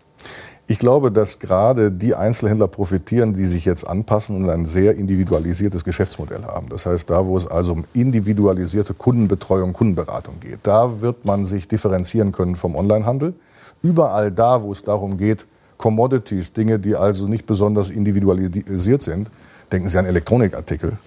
Ich 0.67 0.81
glaube, 0.81 1.13
dass 1.13 1.39
gerade 1.39 1.93
die 1.93 2.17
Einzelhändler 2.17 2.67
profitieren, 2.67 3.33
die 3.33 3.45
sich 3.45 3.65
jetzt 3.65 3.87
anpassen 3.87 4.37
und 4.37 4.51
ein 4.51 4.67
sehr 4.67 4.97
individualisiertes 4.97 5.85
Geschäftsmodell 5.85 6.43
haben. 6.45 6.69
Das 6.69 6.85
heißt, 6.85 7.09
da, 7.11 7.27
wo 7.27 7.37
es 7.37 7.47
also 7.47 7.73
um 7.73 7.85
individualisierte 7.95 8.95
Kundenbetreuung, 8.95 9.73
Kundenberatung 9.73 10.41
geht, 10.41 10.61
da 10.65 11.01
wird 11.01 11.25
man 11.25 11.45
sich 11.45 11.69
differenzieren 11.69 12.33
können 12.33 12.57
vom 12.57 12.75
Onlinehandel. 12.75 13.35
Überall 13.83 14.33
da, 14.33 14.63
wo 14.63 14.73
es 14.73 14.83
darum 14.83 15.17
geht, 15.17 15.47
Commodities, 15.77 16.53
Dinge, 16.53 16.79
die 16.81 16.97
also 16.97 17.29
nicht 17.29 17.47
besonders 17.47 17.89
individualisiert 17.89 19.03
sind, 19.03 19.31
denken 19.73 19.89
Sie 19.89 19.99
an 19.99 20.07
Elektronikartikel 20.07 20.99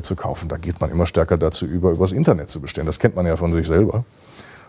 zu 0.00 0.16
kaufen. 0.16 0.48
Da 0.48 0.56
geht 0.56 0.80
man 0.80 0.90
immer 0.90 1.06
stärker 1.06 1.36
dazu 1.36 1.66
über, 1.66 1.90
übers 1.90 2.12
Internet 2.12 2.48
zu 2.48 2.60
bestellen. 2.60 2.86
Das 2.86 2.98
kennt 2.98 3.16
man 3.16 3.26
ja 3.26 3.36
von 3.36 3.52
sich 3.52 3.66
selber. 3.66 4.04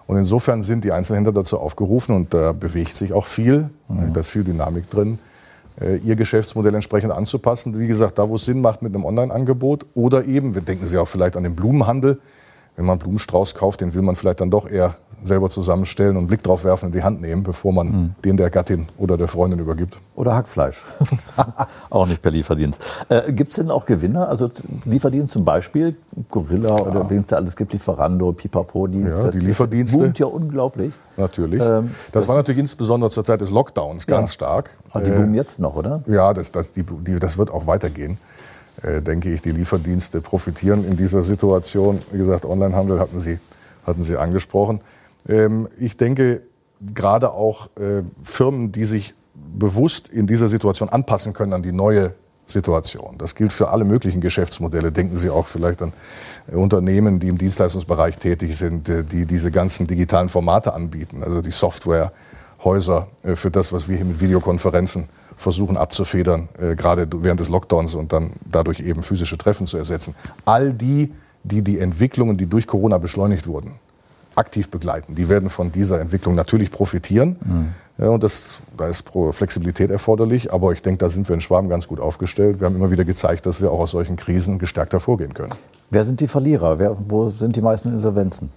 Und 0.08 0.18
insofern 0.18 0.62
sind 0.62 0.84
die 0.84 0.92
Einzelhändler 0.92 1.32
dazu 1.32 1.60
aufgerufen 1.60 2.16
und 2.16 2.34
da 2.34 2.52
bewegt 2.52 2.96
sich 2.96 3.14
auch 3.14 3.26
viel, 3.26 3.70
mhm. 3.88 4.14
da 4.14 4.20
ist 4.20 4.30
viel 4.30 4.44
Dynamik 4.44 4.90
drin, 4.90 5.20
äh, 5.82 5.98
ihr 5.98 6.16
Geschäftsmodell 6.16 6.76
entsprechend 6.76 7.12
anzupassen. 7.12 7.80
Wie 7.80 7.88
gesagt, 7.88 8.20
da 8.20 8.30
wo 8.30 8.36
es 8.36 8.46
Sinn 8.46 8.62
macht 8.62 8.82
mit 8.82 8.94
einem 8.94 9.04
Online-Angebot 9.04 9.88
oder 9.96 10.26
eben, 10.26 10.54
wir 10.54 10.62
denken 10.62 10.86
Sie 10.86 10.98
auch 10.98 11.08
vielleicht 11.08 11.36
an 11.38 11.44
den 11.44 11.56
Blumenhandel, 11.56 12.20
wenn 12.76 12.86
man 12.86 12.94
einen 12.94 13.00
Blumenstrauß 13.00 13.56
kauft, 13.56 13.82
den 13.82 13.94
will 13.94 14.02
man 14.02 14.16
vielleicht 14.16 14.42
dann 14.42 14.52
doch 14.52 14.70
eher 14.70 14.96
selber 15.25 15.50
zusammenstellen 15.50 16.12
und 16.12 16.17
einen 16.17 16.27
Blick 16.27 16.44
drauf 16.44 16.63
werfen 16.63 16.88
in 16.88 16.91
die 16.91 17.03
Hand 17.03 17.22
nehmen, 17.22 17.44
bevor 17.44 17.74
man 17.74 17.88
mhm. 17.88 18.15
den 18.24 18.38
der 18.38 18.50
Gattin 18.50 18.88
oder 18.98 19.17
der 19.17 19.27
Freundin 19.27 19.60
übergibt. 19.60 19.98
Oder 20.15 20.36
Hackfleisch. 20.36 20.82
auch 21.89 22.08
nicht 22.08 22.22
per 22.22 22.32
Lieferdienst. 22.32 22.82
Äh, 23.10 23.32
gibt 23.32 23.51
es 23.51 23.58
denn 23.58 23.72
auch 23.72 23.86
Gewinner? 23.86 24.29
Also 24.29 24.50
Lieferdienst 24.86 25.34
zum 25.34 25.46
Beispiel, 25.46 25.96
Gorilla 26.29 26.70
ja. 26.70 26.84
oder 26.84 27.03
da 27.03 27.36
alles 27.36 27.55
gibt, 27.55 27.74
Lieferando, 27.74 28.32
Pipapo, 28.32 28.88
die, 28.88 29.01
ja, 29.01 29.29
die 29.29 29.39
Lieferdienste. 29.39 29.98
boomt 29.98 30.20
ja 30.20 30.27
unglaublich. 30.27 30.94
Natürlich. 31.17 31.62
Ähm, 31.62 31.91
das, 32.12 32.24
das, 32.24 32.27
war 32.27 32.36
natürlich 32.36 32.60
insbesondere 32.60 33.10
zur 33.10 33.25
Zeit 33.25 33.41
des 33.41 33.50
Lockdowns 33.50 34.08
ganz 34.08 34.32
ja. 34.32 34.34
stark. 34.34 34.70
Aber 34.91 35.03
die 35.03 35.12
boomen 35.12 35.34
jetzt 35.34 35.60
noch, 35.60 35.75
oder? 35.75 36.01
Ja, 36.08 36.34
das, 36.34 36.51
das, 36.51 36.72
die, 36.72 36.84
die, 36.84 37.20
das 37.20 37.38
wird 37.38 37.51
auch 37.51 37.67
weitergehen. 37.67 38.17
Äh, 38.84 39.01
denke 39.01 39.34
ich, 39.34 39.41
die 39.41 39.51
Lieferdienste 39.51 40.22
profitieren 40.22 40.86
in 40.86 40.98
dieser 40.98 41.24
Situation. 41.24 42.01
Wie 42.12 42.17
gesagt, 42.17 42.46
Onlinehandel 42.46 43.00
hatten 43.00 43.20
Sie, 43.20 43.39
hatten 43.86 44.01
Sie 44.01 44.17
angesprochen. 44.17 44.82
Ähm, 45.27 45.67
ich 45.77 45.98
denke, 45.98 46.41
gerade 46.94 47.32
auch 47.32 47.70
äh, 47.77 48.03
Firmen, 48.24 48.72
die 48.72 48.86
sich 48.86 49.13
bewusst 49.34 50.10
in 50.10 50.27
dieser 50.27 50.48
Situation 50.48 50.89
anpassen 50.89 51.34
können 51.34 51.53
an 51.53 51.63
die 51.63 51.72
neue 51.72 52.13
Situation. 52.46 53.17
Das 53.17 53.36
gilt 53.36 53.51
für 53.51 53.70
alle 53.70 53.86
möglichen 53.86 54.22
Geschäftsmodelle. 54.22 54.91
Denken 54.91 55.15
Sie 55.15 55.29
auch 55.29 55.48
vielleicht 55.48 55.82
an 55.82 55.94
äh, 56.51 56.55
Unternehmen, 56.55 57.20
die 57.20 57.27
im 57.27 57.38
Dienstleistungsbereich 57.38 58.17
tätig 58.17 58.55
sind, 58.55 58.88
äh, 58.89 59.03
die 59.03 59.25
diese 59.25 59.51
ganzen 59.51 59.88
digitalen 59.88 60.29
Formate 60.29 60.74
anbieten, 60.74 61.24
also 61.24 61.41
die 61.41 61.51
Softwarehäuser 61.51 63.08
für 63.36 63.51
das, 63.51 63.74
was 63.74 63.88
wir 63.88 63.96
hier 63.96 64.05
mit 64.05 64.20
Videokonferenzen 64.20 65.05
versuchen 65.38 65.75
abzufedern, 65.75 66.48
gerade 66.77 67.10
während 67.12 67.41
des 67.41 67.50
Lockdowns 67.50 67.94
und 67.96 68.13
dann 68.13 68.32
dadurch 68.50 68.79
eben 68.79 69.03
physische 69.03 69.38
Treffen 69.38 69.65
zu 69.65 69.77
ersetzen. 69.77 70.15
All 70.46 70.72
die, 70.72 71.13
die 71.44 71.62
die 71.62 71.79
Entwicklungen, 71.79 72.38
die 72.38 72.46
durch 72.46 72.67
Corona 72.67 72.98
beschleunigt 73.00 73.46
wurden, 73.46 73.74
aktiv 74.36 74.70
begleiten. 74.70 75.15
Die 75.15 75.30
werden 75.30 75.50
von 75.50 75.72
dieser 75.72 76.00
Entwicklung 76.00 76.36
natürlich 76.36 76.72
profitieren. 76.72 77.38
Mhm. 77.44 77.68
Ja, 77.98 78.10
und 78.10 78.24
das, 78.24 78.62
da 78.75 78.88
ist 78.88 79.10
Flexibilität 79.32 79.89
erforderlich. 79.89 80.51
Aber 80.51 80.74
ich 80.74 80.82
denke, 80.82 80.98
da 80.98 81.10
sind 81.10 81.30
wir 81.30 81.34
in 81.34 81.42
Schwaben 81.42 81.70
ganz 81.70 81.88
gut 81.88 82.00
aufgestellt. 82.00 82.60
Wir 82.60 82.68
haben 82.68 82.75
immer 82.75 82.92
wieder 82.92 83.06
gezeigt, 83.06 83.46
dass 83.46 83.62
wir 83.62 83.72
auch 83.72 83.80
aus 83.80 83.92
solchen 83.92 84.18
Krisen 84.18 84.60
gestärkt 84.60 84.92
hervorgehen 84.92 85.34
können. 85.34 85.54
Wer 85.89 86.04
sind 86.04 86.20
die 86.20 86.27
Verlierer? 86.27 86.77
Wer, 86.77 86.98
wo 87.08 87.30
sind 87.30 87.56
die 87.56 87.62
meisten 87.62 87.89
Insolvenzen? 87.89 88.51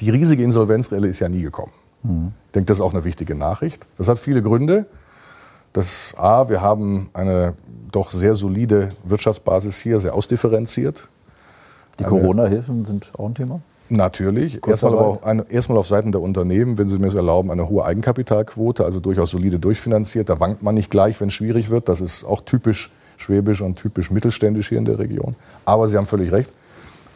Die 0.00 0.10
riesige 0.10 0.42
Insolvenzrelle 0.42 1.06
ist 1.06 1.20
ja 1.20 1.28
nie 1.28 1.42
gekommen. 1.42 1.72
Mhm. 2.02 2.32
Ich 2.46 2.52
denke, 2.52 2.66
das 2.66 2.78
ist 2.78 2.82
auch 2.82 2.92
eine 2.92 3.04
wichtige 3.04 3.34
Nachricht. 3.34 3.86
Das 3.96 4.08
hat 4.08 4.18
viele 4.18 4.42
Gründe. 4.42 4.86
Das 5.72 6.14
A, 6.16 6.48
wir 6.48 6.62
haben 6.62 7.10
eine 7.12 7.54
doch 7.92 8.10
sehr 8.10 8.34
solide 8.34 8.88
Wirtschaftsbasis 9.04 9.78
hier, 9.78 9.98
sehr 9.98 10.14
ausdifferenziert. 10.14 11.08
Die 11.98 12.04
Corona-Hilfen 12.04 12.84
sind 12.84 13.12
auch 13.16 13.26
ein 13.26 13.34
Thema? 13.34 13.60
Natürlich. 13.88 14.66
Erstmal 14.66 14.92
aber 14.92 15.06
auch 15.06 15.22
eine, 15.22 15.48
erstmal 15.48 15.78
auf 15.78 15.86
Seiten 15.86 16.12
der 16.12 16.20
Unternehmen, 16.20 16.78
wenn 16.78 16.88
Sie 16.88 16.98
mir 16.98 17.06
es 17.06 17.14
erlauben, 17.14 17.50
eine 17.50 17.68
hohe 17.68 17.84
Eigenkapitalquote, 17.84 18.84
also 18.84 19.00
durchaus 19.00 19.30
solide 19.30 19.58
durchfinanziert. 19.58 20.28
Da 20.28 20.40
wankt 20.40 20.62
man 20.62 20.74
nicht 20.74 20.90
gleich, 20.90 21.20
wenn 21.20 21.28
es 21.28 21.34
schwierig 21.34 21.70
wird. 21.70 21.88
Das 21.88 22.00
ist 22.00 22.24
auch 22.24 22.40
typisch 22.40 22.90
schwäbisch 23.16 23.60
und 23.60 23.76
typisch 23.76 24.10
mittelständisch 24.10 24.68
hier 24.68 24.78
in 24.78 24.84
der 24.84 24.98
Region. 24.98 25.36
Aber 25.64 25.88
Sie 25.88 25.96
haben 25.96 26.06
völlig 26.06 26.32
recht. 26.32 26.50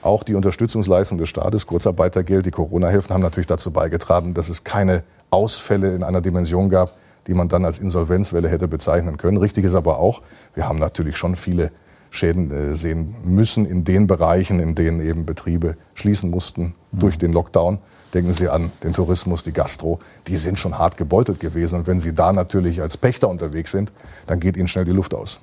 Auch 0.02 0.22
die 0.22 0.34
Unterstützungsleistung 0.34 1.18
des 1.18 1.28
Staates, 1.28 1.66
Kurzarbeitergeld, 1.66 2.46
die 2.46 2.50
Corona-Hilfen 2.50 3.12
haben 3.12 3.20
natürlich 3.20 3.48
dazu 3.48 3.70
beigetragen, 3.70 4.32
dass 4.32 4.48
es 4.48 4.64
keine 4.64 5.02
Ausfälle 5.28 5.94
in 5.94 6.02
einer 6.02 6.22
Dimension 6.22 6.70
gab, 6.70 6.96
die 7.26 7.34
man 7.34 7.48
dann 7.48 7.66
als 7.66 7.80
Insolvenzwelle 7.80 8.48
hätte 8.48 8.66
bezeichnen 8.66 9.18
können. 9.18 9.36
Richtig 9.36 9.64
ist 9.64 9.74
aber 9.74 9.98
auch, 9.98 10.22
wir 10.54 10.66
haben 10.66 10.78
natürlich 10.78 11.18
schon 11.18 11.36
viele 11.36 11.70
Schäden 12.10 12.50
äh, 12.50 12.74
sehen 12.74 13.14
müssen 13.24 13.66
in 13.66 13.84
den 13.84 14.06
Bereichen, 14.06 14.60
in 14.60 14.74
denen 14.74 15.00
eben 15.00 15.24
Betriebe 15.24 15.76
schließen 15.94 16.30
mussten 16.30 16.74
durch 16.92 17.18
den 17.18 17.32
Lockdown. 17.32 17.78
Denken 18.12 18.32
Sie 18.32 18.48
an 18.48 18.72
den 18.82 18.92
Tourismus, 18.92 19.44
die 19.44 19.52
Gastro, 19.52 20.00
die 20.26 20.36
sind 20.36 20.58
schon 20.58 20.76
hart 20.76 20.96
gebeutelt 20.96 21.38
gewesen. 21.38 21.80
Und 21.80 21.86
wenn 21.86 22.00
Sie 22.00 22.12
da 22.12 22.32
natürlich 22.32 22.82
als 22.82 22.96
Pächter 22.96 23.28
unterwegs 23.28 23.70
sind, 23.70 23.92
dann 24.26 24.40
geht 24.40 24.56
Ihnen 24.56 24.68
schnell 24.68 24.84
die 24.84 24.90
Luft 24.92 25.14
aus. 25.14 25.40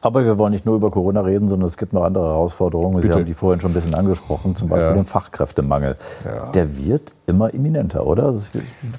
Aber 0.00 0.24
wir 0.24 0.38
wollen 0.38 0.52
nicht 0.52 0.64
nur 0.64 0.76
über 0.76 0.90
Corona 0.90 1.20
reden, 1.22 1.48
sondern 1.48 1.66
es 1.66 1.76
gibt 1.76 1.92
noch 1.92 2.04
andere 2.04 2.26
Herausforderungen. 2.26 3.02
Sie 3.02 3.10
haben 3.10 3.24
die 3.24 3.34
vorhin 3.34 3.60
schon 3.60 3.72
ein 3.72 3.74
bisschen 3.74 3.94
angesprochen, 3.94 4.54
zum 4.54 4.68
Beispiel 4.68 4.90
ja. 4.90 4.94
den 4.94 5.06
Fachkräftemangel. 5.06 5.96
Ja. 6.24 6.50
Der 6.50 6.76
wird 6.78 7.14
immer 7.26 7.52
imminenter, 7.52 8.06
oder? 8.06 8.28
Es 8.30 8.50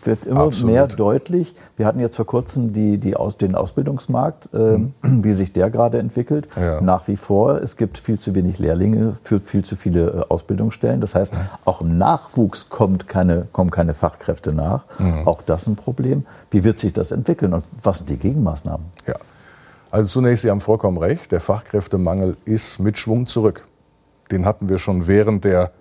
wird 0.03 0.25
immer 0.25 0.41
Absolut. 0.41 0.73
mehr 0.73 0.87
deutlich. 0.87 1.55
Wir 1.77 1.85
hatten 1.85 1.99
jetzt 1.99 2.15
vor 2.15 2.25
kurzem 2.25 2.73
die, 2.73 2.97
die 2.97 3.15
Aus, 3.15 3.37
den 3.37 3.55
Ausbildungsmarkt, 3.55 4.49
äh, 4.53 4.77
mhm. 4.77 4.93
wie 5.01 5.33
sich 5.33 5.53
der 5.53 5.69
gerade 5.69 5.99
entwickelt. 5.99 6.47
Ja. 6.55 6.81
Nach 6.81 7.07
wie 7.07 7.15
vor, 7.15 7.61
es 7.61 7.77
gibt 7.77 7.97
viel 7.97 8.19
zu 8.19 8.35
wenig 8.35 8.59
Lehrlinge 8.59 9.17
für 9.23 9.39
viel 9.39 9.63
zu 9.63 9.75
viele 9.75 10.07
äh, 10.09 10.23
Ausbildungsstellen. 10.29 11.01
Das 11.01 11.15
heißt, 11.15 11.33
auch 11.65 11.81
im 11.81 11.97
Nachwuchs 11.97 12.69
kommt 12.69 13.07
keine, 13.07 13.47
kommen 13.51 13.71
keine 13.71 13.93
Fachkräfte 13.93 14.53
nach. 14.53 14.83
Mhm. 14.99 15.27
Auch 15.27 15.41
das 15.41 15.65
ein 15.67 15.75
Problem. 15.75 16.25
Wie 16.51 16.63
wird 16.63 16.79
sich 16.79 16.93
das 16.93 17.11
entwickeln 17.11 17.53
und 17.53 17.63
was 17.83 17.99
sind 17.99 18.09
die 18.09 18.17
Gegenmaßnahmen? 18.17 18.85
Ja. 19.07 19.15
Also 19.91 20.19
zunächst, 20.19 20.43
Sie 20.43 20.51
haben 20.51 20.61
vollkommen 20.61 20.97
recht, 20.97 21.31
der 21.31 21.39
Fachkräftemangel 21.39 22.37
ist 22.45 22.79
mit 22.79 22.97
Schwung 22.97 23.25
zurück. 23.25 23.67
Den 24.31 24.45
hatten 24.45 24.69
wir 24.69 24.77
schon 24.77 25.07
während 25.07 25.43
der 25.43 25.71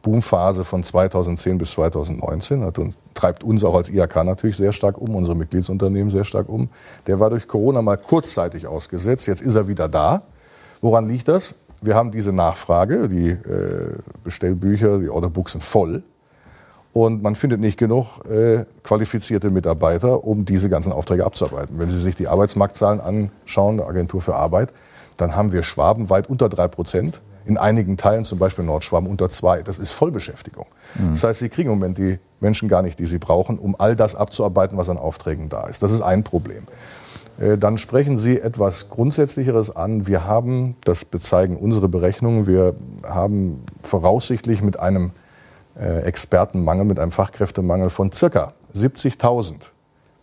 Boomphase 0.00 0.64
von 0.64 0.82
2010 0.82 1.58
bis 1.58 1.72
2019. 1.72 2.60
Das 2.60 2.72
treibt 3.14 3.44
uns 3.44 3.62
auch 3.62 3.74
als 3.74 3.90
IHK 3.90 4.24
natürlich 4.24 4.56
sehr 4.56 4.72
stark 4.72 4.98
um, 4.98 5.14
unsere 5.14 5.36
Mitgliedsunternehmen 5.36 6.10
sehr 6.10 6.24
stark 6.24 6.48
um. 6.48 6.70
Der 7.06 7.20
war 7.20 7.28
durch 7.28 7.46
Corona 7.46 7.82
mal 7.82 7.98
kurzzeitig 7.98 8.66
ausgesetzt, 8.66 9.26
jetzt 9.26 9.42
ist 9.42 9.54
er 9.54 9.68
wieder 9.68 9.88
da. 9.88 10.22
Woran 10.80 11.06
liegt 11.06 11.28
das? 11.28 11.54
Wir 11.82 11.94
haben 11.94 12.10
diese 12.10 12.32
Nachfrage, 12.32 13.08
die 13.08 13.30
äh, 13.30 13.98
Bestellbücher, 14.24 14.98
die 14.98 15.10
Orderbooks 15.10 15.52
sind 15.52 15.62
voll. 15.62 16.02
Und 16.92 17.22
man 17.22 17.36
findet 17.36 17.60
nicht 17.60 17.78
genug 17.78 18.24
äh, 18.26 18.64
qualifizierte 18.82 19.50
Mitarbeiter, 19.50 20.24
um 20.24 20.44
diese 20.44 20.68
ganzen 20.68 20.92
Aufträge 20.92 21.24
abzuarbeiten. 21.24 21.78
Wenn 21.78 21.88
Sie 21.88 21.98
sich 21.98 22.14
die 22.14 22.28
Arbeitsmarktzahlen 22.28 23.00
anschauen, 23.00 23.78
der 23.78 23.88
Agentur 23.88 24.20
für 24.20 24.34
Arbeit, 24.34 24.72
dann 25.16 25.34
haben 25.34 25.52
wir 25.52 25.62
Schwaben 25.62 26.10
weit 26.10 26.28
unter 26.28 26.48
drei 26.48 26.68
Prozent. 26.68 27.20
In 27.44 27.58
einigen 27.58 27.96
Teilen, 27.96 28.24
zum 28.24 28.38
Beispiel 28.38 28.64
Nordschwaben, 28.64 29.08
unter 29.08 29.28
zwei. 29.28 29.62
Das 29.62 29.78
ist 29.78 29.90
Vollbeschäftigung. 29.92 30.66
Mhm. 30.94 31.10
Das 31.10 31.24
heißt, 31.24 31.40
Sie 31.40 31.48
kriegen 31.48 31.70
im 31.70 31.78
Moment 31.78 31.98
die 31.98 32.18
Menschen 32.40 32.68
gar 32.68 32.82
nicht, 32.82 32.98
die 32.98 33.06
Sie 33.06 33.18
brauchen, 33.18 33.58
um 33.58 33.74
all 33.78 33.96
das 33.96 34.14
abzuarbeiten, 34.14 34.76
was 34.76 34.88
an 34.88 34.98
Aufträgen 34.98 35.48
da 35.48 35.66
ist. 35.66 35.82
Das 35.82 35.92
ist 35.92 36.02
ein 36.02 36.24
Problem. 36.24 36.64
Äh, 37.40 37.58
dann 37.58 37.78
sprechen 37.78 38.16
Sie 38.16 38.38
etwas 38.38 38.90
Grundsätzlicheres 38.90 39.74
an. 39.74 40.06
Wir 40.06 40.26
haben, 40.26 40.76
das 40.84 41.04
bezeigen 41.04 41.56
unsere 41.56 41.88
Berechnungen, 41.88 42.46
wir 42.46 42.74
haben 43.04 43.64
voraussichtlich 43.82 44.62
mit 44.62 44.78
einem 44.78 45.12
Expertenmangel, 45.74 46.84
mit 46.84 46.98
einem 46.98 47.10
Fachkräftemangel 47.10 47.90
von 47.90 48.12
circa 48.12 48.52
70.000 48.74 49.70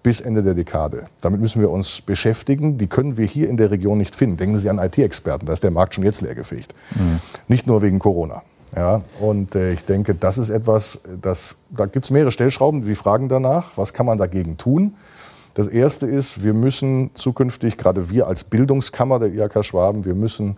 bis 0.04 0.22
Ende 0.22 0.44
der 0.44 0.54
Dekade. 0.54 1.06
Damit 1.22 1.42
müssen 1.42 1.62
wir 1.62 1.70
uns 1.70 2.02
beschäftigen. 2.02 2.78
Die 2.78 2.88
können 2.88 3.18
wir 3.18 3.26
hier 3.26 3.50
in 3.50 3.58
der 3.58 3.72
Region 3.72 3.98
nicht 3.98 4.16
finden. 4.16 4.38
Denken 4.38 4.58
Sie 4.58 4.70
an 4.70 4.80
IT-Experten, 4.80 5.46
da 5.46 5.54
ist 5.54 5.64
der 5.64 5.72
Markt 5.72 5.96
schon 5.96 6.04
jetzt 6.04 6.22
leergefegt. 6.22 6.74
Mhm. 6.96 7.20
Nicht 7.48 7.68
nur 7.68 7.82
wegen 7.82 8.00
Corona. 8.00 8.44
Ja, 8.76 9.02
und 9.20 9.56
äh, 9.56 9.74
ich 9.74 9.84
denke, 9.86 10.14
das 10.14 10.38
ist 10.38 10.52
etwas, 10.52 11.02
das, 11.22 11.58
da 11.72 11.88
gibt 11.88 12.06
es 12.06 12.12
mehrere 12.12 12.32
Stellschrauben, 12.32 12.86
die 12.86 12.94
fragen 12.94 13.28
danach, 13.28 13.72
was 13.78 13.94
kann 13.94 14.06
man 14.06 14.20
dagegen 14.20 14.58
tun. 14.58 14.94
Das 15.56 15.68
Erste 15.68 16.06
ist, 16.06 16.44
wir 16.44 16.54
müssen 16.54 17.10
zukünftig, 17.16 17.78
gerade 17.78 18.12
wir 18.12 18.28
als 18.28 18.44
Bildungskammer 18.44 19.18
der 19.18 19.34
IHK 19.34 19.66
Schwaben, 19.66 20.06
wir 20.06 20.14
müssen 20.14 20.58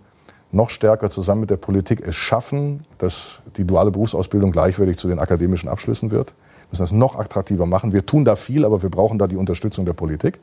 noch 0.51 0.69
stärker 0.69 1.09
zusammen 1.09 1.41
mit 1.41 1.49
der 1.49 1.57
Politik 1.57 2.01
es 2.05 2.15
schaffen, 2.15 2.81
dass 2.97 3.41
die 3.57 3.65
duale 3.65 3.91
Berufsausbildung 3.91 4.51
gleichwertig 4.51 4.97
zu 4.97 5.07
den 5.07 5.19
akademischen 5.19 5.69
Abschlüssen 5.69 6.11
wird. 6.11 6.29
Wir 6.29 6.67
müssen 6.71 6.83
das 6.83 6.91
noch 6.91 7.17
attraktiver 7.17 7.65
machen. 7.65 7.93
Wir 7.93 8.05
tun 8.05 8.25
da 8.25 8.35
viel, 8.35 8.65
aber 8.65 8.81
wir 8.81 8.89
brauchen 8.89 9.17
da 9.17 9.27
die 9.27 9.35
Unterstützung 9.35 9.85
der 9.85 9.93
Politik. 9.93 10.39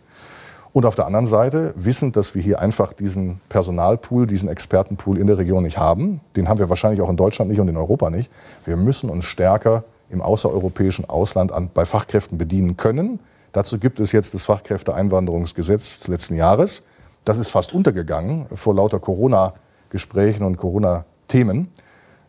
Und 0.72 0.84
auf 0.84 0.94
der 0.94 1.06
anderen 1.06 1.26
Seite, 1.26 1.72
wissend, 1.76 2.16
dass 2.16 2.34
wir 2.34 2.42
hier 2.42 2.60
einfach 2.60 2.92
diesen 2.92 3.40
Personalpool, 3.48 4.26
diesen 4.26 4.48
Expertenpool 4.48 5.18
in 5.18 5.26
der 5.26 5.38
Region 5.38 5.62
nicht 5.62 5.78
haben, 5.78 6.20
den 6.36 6.48
haben 6.48 6.58
wir 6.58 6.68
wahrscheinlich 6.68 7.00
auch 7.00 7.08
in 7.08 7.16
Deutschland 7.16 7.50
nicht 7.50 7.60
und 7.60 7.68
in 7.68 7.76
Europa 7.76 8.10
nicht, 8.10 8.30
wir 8.64 8.76
müssen 8.76 9.08
uns 9.08 9.24
stärker 9.24 9.84
im 10.10 10.20
außereuropäischen 10.20 11.08
Ausland 11.08 11.52
an, 11.52 11.70
bei 11.72 11.84
Fachkräften 11.84 12.38
bedienen 12.38 12.76
können. 12.76 13.20
Dazu 13.52 13.78
gibt 13.78 13.98
es 13.98 14.12
jetzt 14.12 14.34
das 14.34 14.44
Fachkräfteeinwanderungsgesetz 14.44 16.00
des 16.00 16.08
letzten 16.08 16.34
Jahres. 16.34 16.82
Das 17.24 17.38
ist 17.38 17.48
fast 17.48 17.74
untergegangen 17.74 18.46
vor 18.54 18.74
lauter 18.74 19.00
Corona- 19.00 19.54
Gesprächen 19.90 20.44
und 20.44 20.56
Corona-Themen. 20.56 21.68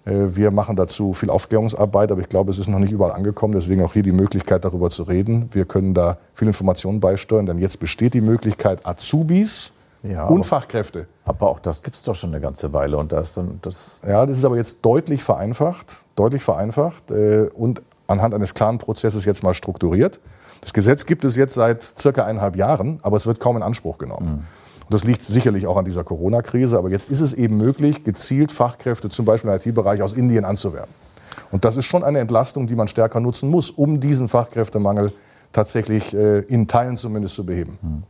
Äh, 0.05 0.35
wir 0.35 0.51
machen 0.51 0.75
dazu 0.75 1.13
viel 1.13 1.29
Aufklärungsarbeit, 1.29 2.11
aber 2.11 2.21
ich 2.21 2.29
glaube, 2.29 2.51
es 2.51 2.57
ist 2.57 2.67
noch 2.67 2.79
nicht 2.79 2.91
überall 2.91 3.11
angekommen. 3.11 3.53
Deswegen 3.53 3.83
auch 3.83 3.93
hier 3.93 4.03
die 4.03 4.11
Möglichkeit, 4.11 4.65
darüber 4.65 4.89
zu 4.89 5.03
reden. 5.03 5.49
Wir 5.51 5.65
können 5.65 5.93
da 5.93 6.17
viel 6.33 6.47
Informationen 6.47 6.99
beisteuern, 6.99 7.45
denn 7.45 7.57
jetzt 7.57 7.79
besteht 7.79 8.13
die 8.13 8.21
Möglichkeit, 8.21 8.85
Azubis 8.85 9.73
ja, 10.03 10.25
und 10.25 10.45
Fachkräfte. 10.45 11.07
Aber 11.25 11.49
auch 11.49 11.59
das 11.59 11.83
gibt 11.83 11.95
es 11.95 12.03
doch 12.03 12.15
schon 12.15 12.31
eine 12.31 12.41
ganze 12.41 12.71
Weile. 12.73 12.97
Und 12.97 13.11
das, 13.11 13.39
das 13.61 13.99
ja, 14.07 14.25
das 14.25 14.37
ist 14.37 14.45
aber 14.45 14.57
jetzt 14.57 14.83
deutlich 14.83 15.23
vereinfacht, 15.23 16.05
deutlich 16.15 16.43
vereinfacht 16.43 17.11
äh, 17.11 17.49
und 17.53 17.81
anhand 18.07 18.33
eines 18.33 18.53
klaren 18.53 18.77
Prozesses 18.77 19.25
jetzt 19.25 19.43
mal 19.43 19.53
strukturiert. 19.53 20.19
Das 20.61 20.73
Gesetz 20.73 21.05
gibt 21.05 21.23
es 21.23 21.35
jetzt 21.35 21.53
seit 21.53 21.83
circa 21.83 22.25
eineinhalb 22.25 22.55
Jahren, 22.55 22.99
aber 23.01 23.17
es 23.17 23.27
wird 23.27 23.39
kaum 23.39 23.57
in 23.57 23.63
Anspruch 23.63 23.97
genommen. 23.97 24.29
Mhm. 24.29 24.43
Das 24.89 25.03
liegt 25.03 25.23
sicherlich 25.23 25.67
auch 25.67 25.77
an 25.77 25.85
dieser 25.85 26.03
Corona-Krise. 26.03 26.77
Aber 26.77 26.89
jetzt 26.89 27.09
ist 27.09 27.21
es 27.21 27.33
eben 27.33 27.57
möglich, 27.57 28.03
gezielt 28.03 28.51
Fachkräfte 28.51 29.09
zum 29.09 29.25
Beispiel 29.25 29.51
im 29.51 29.57
IT-Bereich 29.57 30.01
aus 30.01 30.13
Indien 30.13 30.45
anzuwerben. 30.45 30.93
Und 31.51 31.65
das 31.65 31.77
ist 31.77 31.85
schon 31.85 32.03
eine 32.03 32.19
Entlastung, 32.19 32.67
die 32.67 32.75
man 32.75 32.87
stärker 32.87 33.19
nutzen 33.19 33.49
muss, 33.49 33.69
um 33.69 33.99
diesen 33.99 34.27
Fachkräftemangel 34.27 35.13
tatsächlich 35.51 36.13
äh, 36.13 36.39
in 36.41 36.67
Teilen 36.67 36.95
zumindest 36.95 37.35
zu 37.35 37.45
beheben. 37.45 37.79
Hm. 37.81 38.03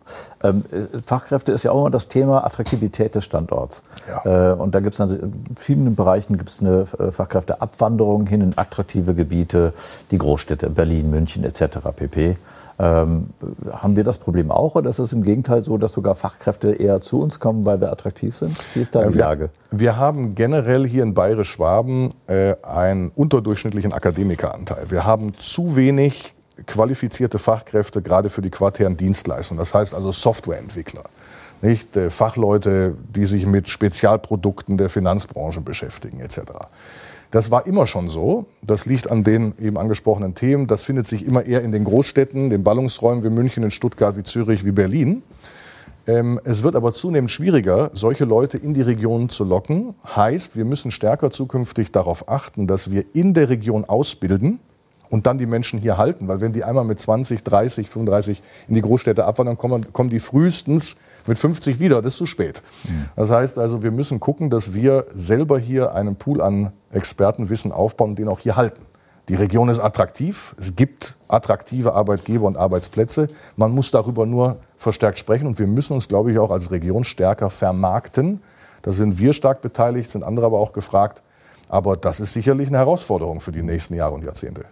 Ähm, 0.43 0.63
äh, 0.71 0.99
Fachkräfte 1.05 1.51
ist 1.53 1.63
ja 1.63 1.71
auch 1.71 1.81
immer 1.81 1.89
das 1.89 2.09
Thema 2.09 2.45
Attraktivität 2.45 3.15
des 3.15 3.23
Standorts. 3.23 3.83
Ja. 4.07 4.51
Äh, 4.51 4.55
und 4.55 4.75
da 4.75 4.81
gibt 4.81 4.93
es 4.93 4.97
dann 4.97 5.09
in 5.09 5.55
vielen 5.57 5.95
Bereichen 5.95 6.37
gibt's 6.37 6.59
eine 6.59 6.85
äh, 6.99 7.11
Fachkräfteabwanderung 7.11 8.27
hin 8.27 8.41
in 8.41 8.57
attraktive 8.57 9.13
Gebiete, 9.13 9.73
die 10.11 10.17
Großstädte 10.17 10.69
Berlin, 10.69 11.09
München 11.11 11.45
etc. 11.45 11.79
pp. 11.95 12.35
Ähm, 12.81 13.31
haben 13.73 13.97
wir 13.97 14.05
das 14.05 14.19
Problem 14.19 14.51
auch 14.51 14.75
oder 14.75 14.89
ist 14.89 14.99
es 14.99 15.11
im 15.11 15.21
Gegenteil 15.23 15.59
so, 15.59 15.77
dass 15.77 15.91
sogar 15.91 16.15
Fachkräfte 16.15 16.71
eher 16.71 17.01
zu 17.01 17.21
uns 17.21 17.41
kommen, 17.41 17.65
weil 17.65 17.81
wir 17.81 17.91
attraktiv 17.91 18.37
sind? 18.37 18.57
Wie 18.73 18.81
ist 18.83 18.95
da 18.95 19.05
die 19.05 19.17
Lage? 19.17 19.49
Wir, 19.69 19.79
wir 19.79 19.97
haben 19.97 20.33
generell 20.33 20.87
hier 20.87 21.03
in 21.03 21.13
Bayerisch-Schwaben 21.13 22.13
äh, 22.27 22.55
einen 22.63 23.09
unterdurchschnittlichen 23.09 23.91
Akademikeranteil. 23.91 24.85
Wir 24.89 25.05
haben 25.05 25.37
zu 25.37 25.75
wenig 25.75 26.33
qualifizierte 26.65 27.37
Fachkräfte, 27.37 28.01
gerade 28.01 28.29
für 28.29 28.41
die 28.41 28.49
quartären 28.49 28.95
Dienstleistungen. 28.95 29.59
Das 29.59 29.73
heißt 29.73 29.93
also 29.93 30.13
Softwareentwickler. 30.13 31.03
Nicht? 31.61 31.97
Äh, 31.97 32.09
Fachleute, 32.09 32.95
die 33.13 33.25
sich 33.25 33.45
mit 33.45 33.67
Spezialprodukten 33.67 34.77
der 34.77 34.89
Finanzbranche 34.89 35.59
beschäftigen, 35.59 36.21
etc. 36.21 36.39
Das 37.31 37.51
war 37.51 37.67
immer 37.67 37.85
schon 37.85 38.07
so. 38.07 38.45
Das 38.61 38.85
liegt 38.85 39.11
an 39.11 39.23
den 39.23 39.53
eben 39.59 39.77
angesprochenen 39.77 40.33
Themen. 40.33 40.65
Das 40.65 40.83
findet 40.83 41.05
sich 41.05 41.25
immer 41.25 41.45
eher 41.45 41.61
in 41.61 41.71
den 41.71 41.83
Großstädten, 41.83 42.49
den 42.49 42.63
Ballungsräumen 42.63 43.23
wie 43.23 43.29
München, 43.29 43.63
in 43.63 43.71
Stuttgart, 43.71 44.17
wie 44.17 44.23
Zürich, 44.23 44.65
wie 44.65 44.71
Berlin. 44.71 45.21
Ähm, 46.07 46.39
es 46.43 46.63
wird 46.63 46.75
aber 46.75 46.91
zunehmend 46.91 47.29
schwieriger, 47.29 47.91
solche 47.93 48.25
Leute 48.25 48.57
in 48.57 48.73
die 48.73 48.81
Region 48.81 49.29
zu 49.29 49.43
locken. 49.43 49.93
Heißt, 50.15 50.57
wir 50.57 50.65
müssen 50.65 50.89
stärker 50.89 51.29
zukünftig 51.29 51.91
darauf 51.91 52.27
achten, 52.29 52.65
dass 52.65 52.89
wir 52.89 53.03
in 53.13 53.35
der 53.35 53.49
Region 53.49 53.85
ausbilden 53.85 54.59
und 55.11 55.27
dann 55.27 55.37
die 55.37 55.45
Menschen 55.45 55.79
hier 55.79 55.97
halten. 55.97 56.27
Weil 56.27 56.41
wenn 56.41 56.53
die 56.53 56.63
einmal 56.63 56.83
mit 56.83 56.99
20, 56.99 57.43
30, 57.43 57.89
35 57.89 58.41
in 58.67 58.73
die 58.73 58.81
Großstädte 58.81 59.25
abwandern, 59.25 59.57
kommen, 59.57 59.93
kommen 59.93 60.09
die 60.09 60.19
frühestens 60.19 60.97
mit 61.29 61.39
50 61.39 61.79
wieder. 61.79 62.01
Das 62.01 62.13
ist 62.13 62.17
zu 62.17 62.25
spät. 62.25 62.61
Das 63.15 63.31
heißt 63.31 63.57
also, 63.57 63.83
wir 63.83 63.91
müssen 63.91 64.19
gucken, 64.19 64.49
dass 64.49 64.73
wir 64.73 65.05
selber 65.13 65.59
hier 65.59 65.93
einen 65.93 66.17
Pool 66.17 66.41
an 66.41 66.73
Expertenwissen 66.91 67.71
aufbauen 67.71 68.11
und 68.11 68.19
den 68.19 68.27
auch 68.27 68.39
hier 68.39 68.57
halten. 68.57 68.81
Die 69.29 69.35
Region 69.35 69.69
ist 69.69 69.79
attraktiv. 69.79 70.55
Es 70.57 70.75
gibt 70.75 71.15
attraktive 71.27 71.93
Arbeitgeber 71.93 72.47
und 72.47 72.57
Arbeitsplätze. 72.57 73.27
Man 73.55 73.71
muss 73.71 73.91
darüber 73.91 74.25
nur 74.25 74.57
verstärkt 74.75 75.19
sprechen. 75.19 75.45
Und 75.45 75.59
wir 75.59 75.67
müssen 75.67 75.93
uns, 75.93 76.07
glaube 76.07 76.31
ich, 76.31 76.39
auch 76.39 76.49
als 76.49 76.71
Region 76.71 77.03
stärker 77.03 77.51
vermarkten. 77.51 78.41
Da 78.81 78.91
sind 78.91 79.19
wir 79.19 79.33
stark 79.33 79.61
beteiligt, 79.61 80.09
sind 80.09 80.23
andere 80.23 80.47
aber 80.47 80.59
auch 80.59 80.73
gefragt. 80.73 81.21
Aber 81.67 81.95
das 81.95 82.19
ist 82.19 82.33
sicherlich 82.33 82.69
eine 82.69 82.79
Herausforderung 82.79 83.39
für 83.39 83.51
die 83.51 83.61
nächsten 83.61 83.93
Jahre 83.93 84.15
und 84.15 84.23
Jahrzehnte. 84.23 84.65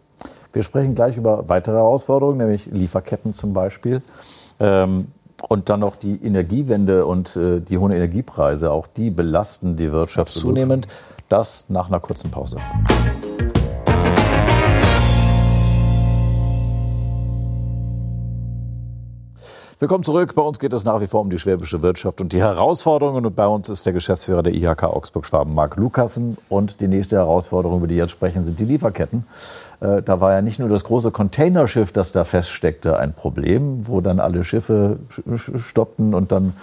Wir 0.54 0.64
sprechen 0.64 0.96
gleich 0.96 1.18
über 1.18 1.48
weitere 1.48 1.76
Herausforderungen, 1.76 2.40
nämlich 2.40 2.66
Lieferketten 2.66 3.36
zum 3.36 3.54
Beispiel. 3.54 4.02
Ähm, 4.60 5.12
und 5.42 5.70
dann 5.70 5.82
noch 5.82 5.96
die 5.96 6.16
Energiewende 6.24 7.06
und 7.06 7.36
äh, 7.36 7.60
die 7.60 7.78
hohen 7.78 7.92
Energiepreise, 7.92 8.72
auch 8.72 8.88
die 8.88 9.10
belasten 9.10 9.78
die 9.78 9.92
Wirtschaft 9.92 10.30
Absolut. 10.30 10.56
zunehmend. 10.56 10.88
Das 11.30 11.66
nach 11.68 11.88
einer 11.88 12.00
kurzen 12.00 12.32
Pause. 12.32 12.58
Willkommen 19.80 20.04
zurück. 20.04 20.34
Bei 20.34 20.42
uns 20.42 20.58
geht 20.58 20.74
es 20.74 20.86
nach 20.86 21.02
wie 21.02 21.06
vor 21.06 21.22
um 21.22 21.30
die 21.30 21.38
schwäbische 21.38 21.84
Wirtschaft 21.84 22.20
und 22.20 22.34
die 22.34 22.40
Herausforderungen. 22.40 23.28
Und 23.28 23.36
bei 23.36 23.46
uns 23.46 23.70
ist 23.70 23.86
der 23.86 23.94
Geschäftsführer 23.94 24.42
der 24.42 24.56
IHK 24.56 24.86
Augsburg-Schwaben, 24.86 25.54
Marc 25.54 25.76
Lukassen. 25.76 26.36
Und 26.50 26.80
die 26.80 26.88
nächste 26.88 27.18
Herausforderung, 27.18 27.78
über 27.78 27.88
die 27.88 27.96
jetzt 27.96 28.10
sprechen, 28.10 28.44
sind 28.44 28.58
die 28.58 28.66
Lieferketten. 28.66 29.28
Äh, 29.80 30.02
da 30.02 30.20
war 30.20 30.34
ja 30.34 30.42
nicht 30.42 30.60
nur 30.60 30.70
das 30.70 30.84
große 30.84 31.12
Containerschiff, 31.12 31.92
das 31.92 32.12
da 32.12 32.24
feststeckte, 32.24 32.98
ein 32.98 33.14
Problem, 33.14 33.88
wo 33.88 34.02
dann 34.02 34.20
alle 34.20 34.44
Schiffe 34.44 34.98
stoppten 35.58 36.14
und 36.14 36.32
dann 36.32 36.54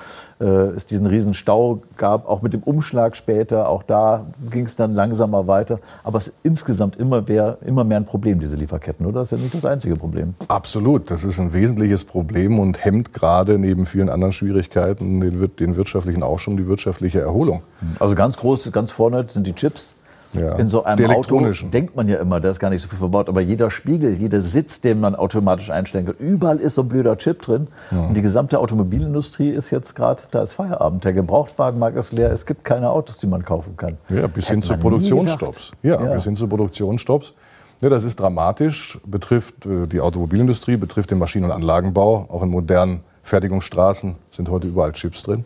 äh, 0.41 0.45
es 0.45 0.87
diesen 0.87 1.07
riesen 1.07 1.35
Stau 1.35 1.83
gab, 1.97 2.29
auch 2.29 2.43
mit 2.43 2.53
dem 2.53 2.63
Umschlag 2.63 3.17
später. 3.17 3.69
Auch 3.69 3.83
da 3.83 4.27
ging 4.51 4.65
es 4.65 4.77
dann 4.77 4.95
langsamer 4.95 5.47
weiter. 5.47 5.79
Aber 6.03 6.19
es 6.19 6.29
ist 6.29 6.37
insgesamt 6.43 6.97
immer 6.97 7.23
mehr, 7.23 7.59
immer 7.65 7.85
mehr 7.85 7.99
ein 7.99 8.05
Problem, 8.05 8.41
diese 8.41 8.57
Lieferketten, 8.57 9.07
oder? 9.07 9.21
Das 9.21 9.33
ist 9.33 9.39
ja 9.39 9.45
nicht 9.45 9.55
das 9.55 9.65
einzige 9.65 9.97
Problem. 9.97 10.35
Absolut. 10.49 11.11
Das 11.11 11.25
ist 11.25 11.39
ein 11.39 11.53
wesentliches 11.53 12.05
Problem 12.05 12.59
und 12.59 12.85
hemmt 12.85 13.15
gerade 13.15 13.59
neben 13.59 13.87
vielen 13.87 14.09
anderen 14.09 14.33
Schwierigkeiten 14.33 15.21
den, 15.21 15.51
den 15.57 15.77
wirtschaftlichen 15.77 16.23
Aufschwung, 16.23 16.57
die 16.57 16.67
wirtschaftliche 16.67 17.21
Erholung. 17.21 17.63
Also 18.01 18.15
ganz 18.15 18.37
groß, 18.37 18.73
ganz 18.73 18.91
vorne 18.91 19.25
sind 19.29 19.47
die 19.47 19.53
Chips. 19.53 19.94
Ja. 20.35 20.57
In 20.57 20.69
so 20.69 20.85
einem 20.85 21.11
Auto 21.11 21.41
denkt 21.73 21.97
man 21.97 22.09
ja 22.09 22.19
immer, 22.19 22.41
da 22.41 22.51
ist 22.51 22.59
gar 22.59 22.71
nicht 22.71 22.83
so 22.83 22.89
viel 22.89 22.99
verbaut, 22.99 23.29
aber 23.29 23.41
jeder 23.41 23.71
Spiegel, 23.71 24.15
jeder 24.15 24.41
Sitz, 24.41 24.81
den 24.81 25.01
man 25.01 25.15
automatisch 25.15 25.71
einstellen 25.71 26.07
kann, 26.07 26.17
überall 26.19 26.59
ist 26.59 26.75
so 26.75 26.83
ein 26.83 26.89
blöder 26.89 27.17
Chip 27.19 27.43
drin. 27.43 27.69
Ja. 27.91 28.07
Und 28.07 28.15
die 28.15 28.23
gesamte 28.23 28.59
Automobilindustrie 28.59 29.51
ist 29.51 29.71
jetzt 29.71 29.95
gerade, 29.95 30.23
da 30.31 30.43
ist 30.43 30.53
Feierabend. 30.55 31.05
Der 31.05 31.13
Gebrauchtwagenmarkt 31.13 31.97
ist 31.97 32.13
leer, 32.13 32.33
es 32.33 32.47
gibt 32.47 32.65
keine 32.65 32.91
Autos, 32.91 33.19
die 33.19 33.27
man 33.27 33.45
kaufen 33.45 33.77
kann. 33.77 33.97
Ja, 34.09 34.27
bis 34.27 34.49
hin 34.49 34.63
zu 34.63 34.77
Produktionsstopps. 34.77 35.73
Ja, 35.83 36.03
ja, 36.03 36.15
bis 36.15 36.25
hin 36.25 36.37
zu 36.37 36.49
Produktionsstopps. 36.49 37.35
Ja, 37.81 37.89
das 37.89 38.05
ist 38.05 38.19
dramatisch, 38.19 38.99
betrifft 39.05 39.67
äh, 39.67 39.87
die 39.87 40.01
Automobilindustrie, 40.01 40.77
betrifft 40.77 41.11
den 41.11 41.19
Maschinen- 41.19 41.45
und 41.45 41.53
Anlagenbau. 41.53 42.27
Auch 42.29 42.43
in 42.43 42.51
modernen 42.51 43.01
Fertigungsstraßen 43.23 44.15
sind 44.31 44.49
heute 44.49 44.69
überall 44.69 44.93
Chips 44.93 45.23
drin. 45.23 45.45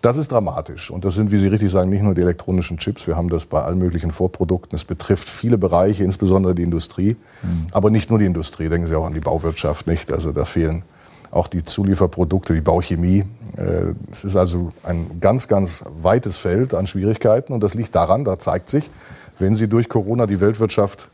Das 0.00 0.16
ist 0.16 0.30
dramatisch. 0.30 0.90
Und 0.90 1.04
das 1.04 1.14
sind, 1.14 1.32
wie 1.32 1.36
Sie 1.36 1.48
richtig 1.48 1.70
sagen, 1.70 1.90
nicht 1.90 2.02
nur 2.02 2.14
die 2.14 2.20
elektronischen 2.20 2.78
Chips. 2.78 3.06
Wir 3.06 3.16
haben 3.16 3.28
das 3.28 3.46
bei 3.46 3.62
allen 3.62 3.78
möglichen 3.78 4.12
Vorprodukten. 4.12 4.76
Es 4.76 4.84
betrifft 4.84 5.28
viele 5.28 5.58
Bereiche, 5.58 6.04
insbesondere 6.04 6.54
die 6.54 6.62
Industrie. 6.62 7.16
Mhm. 7.42 7.66
Aber 7.72 7.90
nicht 7.90 8.08
nur 8.10 8.18
die 8.18 8.26
Industrie. 8.26 8.68
Denken 8.68 8.86
Sie 8.86 8.94
auch 8.94 9.06
an 9.06 9.14
die 9.14 9.20
Bauwirtschaft, 9.20 9.86
nicht? 9.86 10.12
Also 10.12 10.32
da 10.32 10.44
fehlen 10.44 10.82
auch 11.30 11.48
die 11.48 11.64
Zulieferprodukte, 11.64 12.54
die 12.54 12.60
Bauchemie. 12.60 13.24
Äh, 13.56 13.94
es 14.10 14.24
ist 14.24 14.36
also 14.36 14.72
ein 14.84 15.18
ganz, 15.20 15.48
ganz 15.48 15.84
weites 16.00 16.36
Feld 16.36 16.74
an 16.74 16.86
Schwierigkeiten. 16.86 17.52
Und 17.52 17.62
das 17.62 17.74
liegt 17.74 17.94
daran, 17.94 18.24
da 18.24 18.38
zeigt 18.38 18.68
sich, 18.68 18.90
wenn 19.38 19.54
Sie 19.54 19.68
durch 19.68 19.88
Corona 19.88 20.26
die 20.26 20.40
Weltwirtschaft 20.40 21.08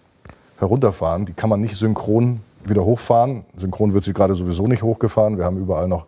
herunterfahren, 0.58 1.26
die 1.26 1.32
kann 1.32 1.50
man 1.50 1.60
nicht 1.60 1.76
synchron 1.76 2.40
wieder 2.64 2.84
hochfahren. 2.84 3.44
Synchron 3.56 3.92
wird 3.92 4.04
sie 4.04 4.12
gerade 4.12 4.34
sowieso 4.34 4.66
nicht 4.66 4.82
hochgefahren. 4.82 5.36
Wir 5.36 5.44
haben 5.44 5.58
überall 5.58 5.88
noch 5.88 6.06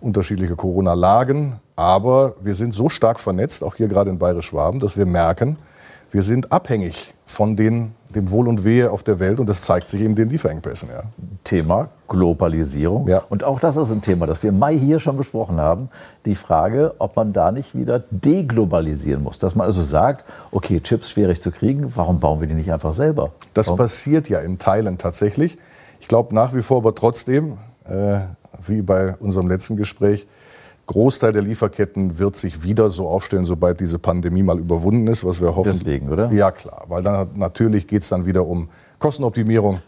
unterschiedliche 0.00 0.56
Corona-Lagen. 0.56 1.60
Aber 1.76 2.34
wir 2.42 2.54
sind 2.54 2.72
so 2.72 2.88
stark 2.88 3.20
vernetzt, 3.20 3.64
auch 3.64 3.74
hier 3.74 3.88
gerade 3.88 4.10
in 4.10 4.18
Bayerisch-Schwaben, 4.18 4.80
dass 4.80 4.96
wir 4.96 5.06
merken, 5.06 5.56
wir 6.12 6.22
sind 6.22 6.50
abhängig 6.50 7.14
von 7.24 7.54
den, 7.54 7.94
dem 8.14 8.32
Wohl 8.32 8.48
und 8.48 8.64
Wehe 8.64 8.90
auf 8.90 9.04
der 9.04 9.20
Welt 9.20 9.38
und 9.38 9.48
das 9.48 9.62
zeigt 9.62 9.88
sich 9.88 10.00
eben 10.00 10.16
den 10.16 10.28
Lieferengpässen. 10.28 10.88
Ja. 10.92 11.02
Thema 11.44 11.88
Globalisierung. 12.08 13.06
Ja. 13.06 13.22
Und 13.28 13.44
auch 13.44 13.60
das 13.60 13.76
ist 13.76 13.92
ein 13.92 14.02
Thema, 14.02 14.26
das 14.26 14.42
wir 14.42 14.50
im 14.50 14.58
Mai 14.58 14.76
hier 14.76 14.98
schon 14.98 15.16
besprochen 15.16 15.58
haben. 15.58 15.88
Die 16.24 16.34
Frage, 16.34 16.94
ob 16.98 17.14
man 17.14 17.32
da 17.32 17.52
nicht 17.52 17.76
wieder 17.76 18.02
deglobalisieren 18.10 19.22
muss. 19.22 19.38
Dass 19.38 19.54
man 19.54 19.66
also 19.66 19.84
sagt, 19.84 20.24
okay, 20.50 20.80
Chips 20.80 21.10
schwierig 21.10 21.40
zu 21.40 21.52
kriegen, 21.52 21.92
warum 21.94 22.18
bauen 22.18 22.40
wir 22.40 22.48
die 22.48 22.54
nicht 22.54 22.72
einfach 22.72 22.94
selber? 22.94 23.30
Das 23.54 23.68
warum? 23.68 23.78
passiert 23.78 24.28
ja 24.28 24.40
in 24.40 24.58
Teilen 24.58 24.98
tatsächlich. 24.98 25.58
Ich 26.00 26.08
glaube 26.08 26.34
nach 26.34 26.54
wie 26.54 26.62
vor 26.62 26.78
aber 26.78 26.94
trotzdem, 26.96 27.58
äh, 27.84 28.18
wie 28.66 28.82
bei 28.82 29.14
unserem 29.16 29.48
letzten 29.48 29.76
Gespräch, 29.76 30.26
Großteil 30.86 31.32
der 31.32 31.42
Lieferketten 31.42 32.18
wird 32.18 32.34
sich 32.34 32.64
wieder 32.64 32.90
so 32.90 33.06
aufstellen, 33.06 33.44
sobald 33.44 33.78
diese 33.78 34.00
Pandemie 34.00 34.42
mal 34.42 34.58
überwunden 34.58 35.06
ist, 35.06 35.24
was 35.24 35.40
wir 35.40 35.54
hoffen. 35.54 35.72
Deswegen, 35.72 36.08
oder? 36.08 36.32
Ja, 36.32 36.50
klar. 36.50 36.84
Weil 36.88 37.02
dann 37.02 37.28
natürlich 37.36 37.86
geht 37.86 38.02
es 38.02 38.08
dann 38.08 38.26
wieder 38.26 38.44
um 38.44 38.68
Kostenoptimierung 38.98 39.78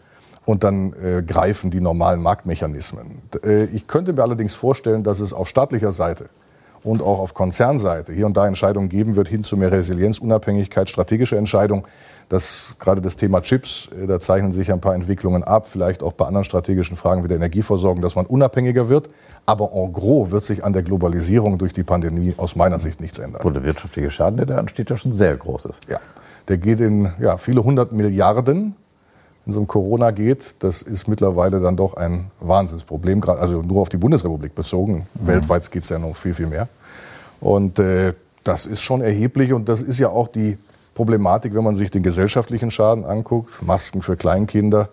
und 0.45 0.63
dann 0.63 0.93
äh, 0.93 1.21
greifen 1.21 1.71
die 1.71 1.81
normalen 1.81 2.21
Marktmechanismen. 2.21 3.21
Äh, 3.43 3.65
ich 3.65 3.87
könnte 3.87 4.13
mir 4.13 4.23
allerdings 4.23 4.55
vorstellen, 4.55 5.03
dass 5.03 5.19
es 5.19 5.33
auf 5.33 5.49
staatlicher 5.49 5.91
Seite 5.91 6.29
und 6.83 7.01
auch 7.01 7.19
auf 7.19 7.33
Konzernseite 7.33 8.13
hier 8.13 8.25
und 8.25 8.35
da 8.35 8.47
Entscheidungen 8.47 8.89
geben 8.89 9.15
wird 9.15 9.27
hin 9.27 9.43
zu 9.43 9.57
mehr 9.57 9.71
Resilienz, 9.71 10.19
Unabhängigkeit, 10.19 10.89
strategische 10.89 11.37
Entscheidungen. 11.37 11.83
Das, 12.29 12.75
gerade 12.79 13.01
das 13.01 13.17
Thema 13.17 13.41
Chips, 13.41 13.89
äh, 14.01 14.07
da 14.07 14.19
zeichnen 14.19 14.51
sich 14.51 14.71
ein 14.71 14.81
paar 14.81 14.95
Entwicklungen 14.95 15.43
ab, 15.43 15.67
vielleicht 15.67 16.03
auch 16.03 16.13
bei 16.13 16.25
anderen 16.25 16.45
strategischen 16.45 16.97
Fragen 16.97 17.23
wie 17.23 17.27
der 17.27 17.37
Energieversorgung, 17.37 18.01
dass 18.01 18.15
man 18.15 18.25
unabhängiger 18.25 18.89
wird. 18.89 19.09
Aber 19.45 19.71
en 19.73 19.91
gros 19.91 20.31
wird 20.31 20.43
sich 20.43 20.63
an 20.63 20.73
der 20.73 20.83
Globalisierung 20.83 21.57
durch 21.57 21.73
die 21.73 21.83
Pandemie 21.83 22.33
aus 22.37 22.55
meiner 22.55 22.79
Sicht 22.79 23.01
nichts 23.01 23.19
ändern. 23.19 23.41
Wo 23.43 23.49
der 23.49 23.63
wirtschaftliche 23.63 24.09
Schaden, 24.09 24.37
der 24.37 24.45
da 24.45 24.57
entsteht, 24.57 24.89
ja 24.89 24.97
schon 24.97 25.11
sehr 25.11 25.35
groß 25.35 25.65
ist. 25.65 25.81
Ja, 25.89 25.99
der 26.47 26.57
geht 26.57 26.79
in 26.79 27.11
ja, 27.19 27.37
viele 27.37 27.63
hundert 27.63 27.91
Milliarden 27.91 28.75
in 29.45 29.51
so 29.51 29.59
einem 29.59 29.67
Corona 29.67 30.11
geht, 30.11 30.55
das 30.59 30.81
ist 30.81 31.07
mittlerweile 31.07 31.59
dann 31.59 31.75
doch 31.75 31.95
ein 31.95 32.31
Wahnsinnsproblem, 32.39 33.21
also 33.23 33.61
nur 33.61 33.81
auf 33.81 33.89
die 33.89 33.97
Bundesrepublik 33.97 34.55
bezogen. 34.55 35.05
Mhm. 35.15 35.27
Weltweit 35.27 35.69
geht 35.69 35.83
es 35.83 35.89
ja 35.89 35.99
noch 35.99 36.15
viel, 36.15 36.33
viel 36.33 36.47
mehr. 36.47 36.69
Und 37.41 37.77
äh, 37.79 38.13
das 38.43 38.65
ist 38.65 38.81
schon 38.81 39.01
erheblich 39.01 39.51
und 39.51 39.67
das 39.67 39.81
ist 39.81 39.99
ja 39.99 40.09
auch 40.09 40.27
die 40.27 40.57
Problematik, 40.95 41.53
wenn 41.55 41.63
man 41.63 41.75
sich 41.75 41.91
den 41.91 42.03
gesellschaftlichen 42.03 42.71
Schaden 42.71 43.03
anguckt. 43.03 43.61
Masken 43.63 44.01
für 44.01 44.15
Kleinkinder, 44.15 44.89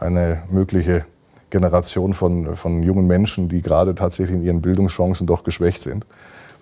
eine 0.00 0.42
mögliche 0.50 1.04
Generation 1.50 2.14
von, 2.14 2.56
von 2.56 2.82
jungen 2.82 3.06
Menschen, 3.06 3.48
die 3.48 3.62
gerade 3.62 3.94
tatsächlich 3.94 4.36
in 4.36 4.42
ihren 4.42 4.60
Bildungschancen 4.60 5.26
doch 5.26 5.44
geschwächt 5.44 5.82
sind. 5.82 6.04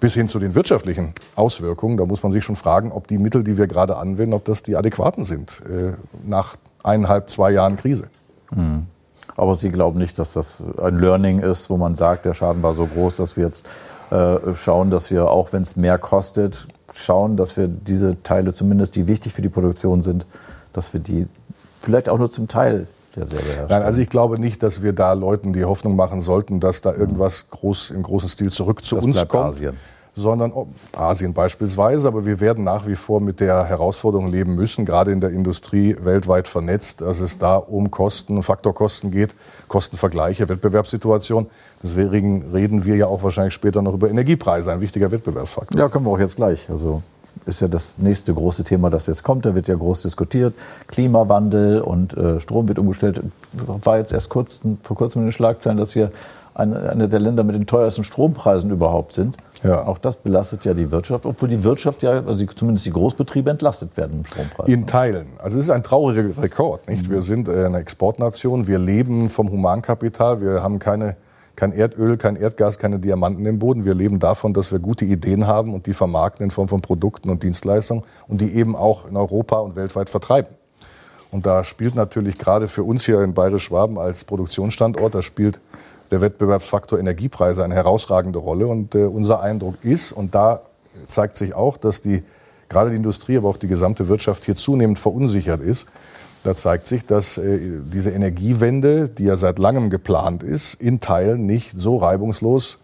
Bis 0.00 0.14
hin 0.14 0.29
zu 0.29 0.38
den 0.38 0.55
wirtschaftlichen 0.55 1.14
Auswirkungen. 1.35 1.96
Da 1.96 2.05
muss 2.05 2.22
man 2.22 2.31
sich 2.31 2.44
schon 2.44 2.57
fragen, 2.57 2.92
ob 2.92 3.09
die 3.09 3.16
Mittel, 3.16 3.42
die 3.42 3.57
wir 3.57 3.66
gerade 3.66 3.96
anwenden, 3.96 4.35
ob 4.35 4.44
das 4.44 4.62
die 4.62 4.76
adäquaten 4.76 5.24
sind 5.24 5.62
äh, 5.66 5.94
nach 6.26 6.57
eineinhalb, 6.87 7.31
zwei 7.31 7.51
Jahren 7.53 7.77
Krise. 7.77 8.09
Mhm. 8.55 8.87
Aber 9.37 9.55
Sie 9.55 9.70
glauben 9.70 9.99
nicht, 9.99 10.18
dass 10.18 10.33
das 10.33 10.64
ein 10.81 10.99
Learning 10.99 11.40
ist, 11.40 11.68
wo 11.68 11.77
man 11.77 11.94
sagt, 11.94 12.25
der 12.25 12.35
Schaden 12.35 12.62
war 12.62 12.75
so 12.75 12.87
groß, 12.87 13.16
dass 13.16 13.37
wir 13.37 13.46
jetzt 13.46 13.66
äh, 14.11 14.37
schauen, 14.55 14.90
dass 14.90 15.11
wir, 15.11 15.31
auch 15.31 15.53
wenn 15.53 15.62
es 15.62 15.77
mehr 15.77 15.99
kostet, 15.99 16.66
schauen, 16.92 17.37
dass 17.37 17.57
wir 17.57 17.68
diese 17.68 18.22
Teile 18.22 18.55
zumindest, 18.55 18.96
die 18.96 19.09
wichtig 19.09 19.35
für 19.35 19.42
die 19.42 19.49
Produktion 19.49 20.01
sind, 20.01 20.25
dass 20.72 20.92
wir 20.92 21.01
die 21.01 21.27
vielleicht 21.81 22.09
auch 22.09 22.18
nur 22.18 22.31
zum 22.31 22.49
Teil. 22.49 22.87
Nein, 23.68 23.83
also 23.83 24.01
ich 24.01 24.11
glaube 24.11 24.38
nicht, 24.38 24.62
dass 24.62 24.83
wir 24.83 24.92
da 24.92 25.14
Leuten 25.14 25.55
die 25.55 25.64
Hoffnung 25.64 25.96
machen 25.96 26.20
sollten, 26.20 26.61
dass 26.61 26.83
da 26.83 26.92
irgendwas 26.92 27.49
groß, 27.51 27.90
im 27.90 28.03
großen 28.03 28.29
Stil 28.29 28.51
zurück 28.51 28.85
zu 28.85 28.96
das 28.96 29.05
uns 29.05 29.29
kommt. 29.29 29.55
Asien 29.55 29.77
sondern 30.16 30.52
Asien 30.96 31.35
beispielsweise. 31.35 32.09
Aber 32.09 32.26
wir 32.26 32.40
werden 32.40 32.64
nach 32.64 32.87
wie 32.87 32.96
vor 32.96 33.20
mit 33.20 33.38
der 33.38 33.64
Herausforderung 33.64 34.29
leben 34.33 34.55
müssen, 34.55 34.85
gerade 34.85 35.12
in 35.12 35.20
der 35.20 35.31
Industrie 35.31 35.94
weltweit 36.02 36.48
vernetzt, 36.48 37.02
dass 37.02 37.20
es 37.20 37.38
da 37.38 37.57
um 37.57 37.90
Kosten, 37.90 38.42
Faktorkosten 38.42 39.11
geht, 39.11 39.35
Kostenvergleiche, 39.68 40.48
Wettbewerbssituation. 40.48 41.46
Deswegen 41.83 42.50
reden 42.52 42.85
wir 42.85 42.96
ja 42.96 43.07
auch 43.07 43.22
wahrscheinlich 43.22 43.55
später 43.55 43.83
noch 43.83 43.94
über 43.94 44.09
Energiepreise, 44.09 44.72
ein 44.72 44.81
wichtiger 44.81 45.11
Wettbewerbsfaktor. 45.11 45.79
Ja, 45.79 45.88
können 45.88 46.07
wir 46.07 46.11
auch 46.11 46.18
jetzt 46.18 46.37
gleich. 46.37 46.68
Also 46.70 47.02
ist 47.44 47.61
ja 47.61 47.68
das 47.68 47.94
nächste 47.98 48.33
große 48.33 48.64
Thema, 48.64 48.88
das 48.88 49.07
jetzt 49.07 49.22
kommt. 49.22 49.44
Da 49.44 49.55
wird 49.55 49.68
ja 49.68 49.74
groß 49.74 50.02
diskutiert. 50.02 50.55
Klimawandel 50.87 51.83
und 51.83 52.16
äh, 52.16 52.40
Strom 52.40 52.66
wird 52.68 52.79
umgestellt. 52.79 53.20
War 53.52 53.98
jetzt 53.98 54.12
erst 54.12 54.31
kurz, 54.31 54.62
vor 54.83 54.96
kurzem 54.96 55.22
in 55.22 55.26
den 55.29 55.33
Schlagzeilen, 55.33 55.76
dass 55.76 55.94
wir 55.94 56.11
eine, 56.55 56.88
eine 56.90 57.09
der 57.09 57.20
Länder 57.20 57.44
mit 57.44 57.55
den 57.55 57.66
teuersten 57.66 58.05
Strompreisen 58.05 58.70
überhaupt 58.70 59.12
sind. 59.12 59.37
Ja. 59.62 59.86
Auch 59.86 59.98
das 59.98 60.16
belastet 60.16 60.64
ja 60.64 60.74
die 60.74 60.90
Wirtschaft, 60.90 61.26
obwohl 61.26 61.48
die 61.48 61.62
Wirtschaft 61.64 62.02
ja, 62.02 62.22
also 62.24 62.44
zumindest 62.46 62.86
die 62.86 62.90
Großbetriebe 62.90 63.50
entlastet 63.50 63.96
werden 63.96 64.18
im 64.18 64.24
Strompreis. 64.24 64.68
In 64.68 64.86
Teilen. 64.86 65.26
Also 65.38 65.58
es 65.58 65.64
ist 65.64 65.70
ein 65.70 65.82
trauriger 65.82 66.42
Rekord. 66.42 66.88
Nicht? 66.88 67.08
Mhm. 67.08 67.12
Wir 67.12 67.22
sind 67.22 67.48
äh, 67.48 67.64
eine 67.64 67.78
Exportnation, 67.78 68.66
wir 68.66 68.78
leben 68.78 69.28
vom 69.28 69.50
Humankapital, 69.50 70.40
wir 70.40 70.62
haben 70.62 70.78
keine, 70.78 71.16
kein 71.56 71.72
Erdöl, 71.72 72.16
kein 72.16 72.36
Erdgas, 72.36 72.78
keine 72.78 72.98
Diamanten 72.98 73.44
im 73.46 73.58
Boden. 73.58 73.84
Wir 73.84 73.94
leben 73.94 74.18
davon, 74.18 74.52
dass 74.52 74.72
wir 74.72 74.78
gute 74.78 75.04
Ideen 75.04 75.46
haben 75.46 75.74
und 75.74 75.86
die 75.86 75.94
vermarkten 75.94 76.44
in 76.44 76.50
Form 76.50 76.68
von 76.68 76.82
Produkten 76.82 77.30
und 77.30 77.42
Dienstleistungen 77.42 78.04
und 78.28 78.40
die 78.40 78.54
eben 78.54 78.76
auch 78.76 79.08
in 79.08 79.16
Europa 79.16 79.58
und 79.58 79.76
weltweit 79.76 80.10
vertreiben. 80.10 80.54
Und 81.30 81.44
da 81.44 81.64
spielt 81.64 81.94
natürlich 81.94 82.38
gerade 82.38 82.68
für 82.68 82.84
uns 82.84 83.04
hier 83.04 83.20
in 83.20 83.34
Bayerisch-Schwaben 83.34 83.98
als 83.98 84.24
Produktionsstandort, 84.24 85.14
da 85.14 85.22
spielt 85.22 85.60
der 86.10 86.20
Wettbewerbsfaktor 86.20 86.98
Energiepreise 86.98 87.64
eine 87.64 87.74
herausragende 87.74 88.38
Rolle. 88.38 88.66
Und 88.66 88.94
äh, 88.94 89.04
unser 89.04 89.40
Eindruck 89.40 89.76
ist, 89.82 90.12
und 90.12 90.34
da 90.34 90.62
zeigt 91.06 91.36
sich 91.36 91.54
auch, 91.54 91.76
dass 91.76 92.00
die, 92.00 92.22
gerade 92.68 92.90
die 92.90 92.96
Industrie, 92.96 93.36
aber 93.36 93.48
auch 93.48 93.56
die 93.56 93.68
gesamte 93.68 94.08
Wirtschaft 94.08 94.44
hier 94.44 94.56
zunehmend 94.56 94.98
verunsichert 94.98 95.60
ist. 95.60 95.86
Da 96.44 96.54
zeigt 96.54 96.86
sich, 96.86 97.04
dass 97.04 97.38
äh, 97.38 97.58
diese 97.92 98.10
Energiewende, 98.10 99.08
die 99.08 99.24
ja 99.24 99.36
seit 99.36 99.58
langem 99.58 99.90
geplant 99.90 100.42
ist, 100.42 100.74
in 100.74 101.00
Teilen 101.00 101.46
nicht 101.46 101.76
so 101.76 101.96
reibungslos 101.96 102.78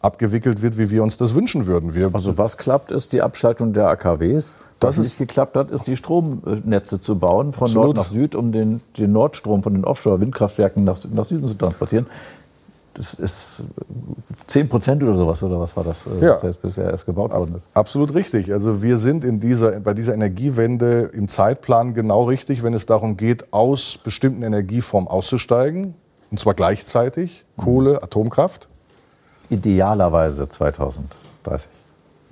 abgewickelt 0.00 0.62
wird, 0.62 0.78
wie 0.78 0.90
wir 0.90 1.02
uns 1.02 1.16
das 1.16 1.34
wünschen 1.34 1.66
würden. 1.66 1.94
Wir 1.94 2.10
also 2.12 2.38
was 2.38 2.56
klappt, 2.56 2.92
ist 2.92 3.12
die 3.12 3.20
Abschaltung 3.20 3.72
der 3.72 3.88
AKWs. 3.88 4.54
Was 4.80 4.96
nicht 4.96 5.18
geklappt 5.18 5.56
hat, 5.56 5.72
ist 5.72 5.88
die 5.88 5.96
Stromnetze 5.96 7.00
zu 7.00 7.18
bauen 7.18 7.52
von 7.52 7.66
Absolut. 7.66 7.96
Nord 7.96 7.96
nach 7.96 8.06
Süd, 8.06 8.36
um 8.36 8.52
den, 8.52 8.80
den 8.96 9.10
Nordstrom 9.10 9.64
von 9.64 9.74
den 9.74 9.84
Offshore-Windkraftwerken 9.84 10.84
nach, 10.84 10.98
nach 11.12 11.24
Süden 11.24 11.48
zu 11.48 11.54
transportieren 11.54 12.06
das 12.98 13.14
ist 13.14 13.52
10 14.48 14.68
Prozent 14.68 15.02
oder 15.04 15.16
sowas, 15.16 15.40
oder 15.44 15.60
was 15.60 15.76
war 15.76 15.84
das, 15.84 16.04
äh, 16.04 16.24
ja. 16.24 16.30
was 16.30 16.42
jetzt 16.42 16.60
bisher 16.60 16.90
erst 16.90 17.06
gebaut 17.06 17.32
worden 17.32 17.54
ist? 17.54 17.68
Absolut 17.72 18.12
richtig. 18.12 18.52
Also 18.52 18.82
wir 18.82 18.96
sind 18.96 19.22
in 19.22 19.38
dieser, 19.38 19.78
bei 19.78 19.94
dieser 19.94 20.14
Energiewende 20.14 21.10
im 21.12 21.28
Zeitplan 21.28 21.94
genau 21.94 22.24
richtig, 22.24 22.64
wenn 22.64 22.74
es 22.74 22.86
darum 22.86 23.16
geht, 23.16 23.52
aus 23.52 23.98
bestimmten 23.98 24.42
Energieformen 24.42 25.08
auszusteigen. 25.08 25.94
Und 26.32 26.40
zwar 26.40 26.54
gleichzeitig 26.54 27.44
Kohle, 27.56 27.92
mhm. 27.92 27.98
Atomkraft. 28.02 28.68
Idealerweise 29.48 30.48
2030. 30.48 31.70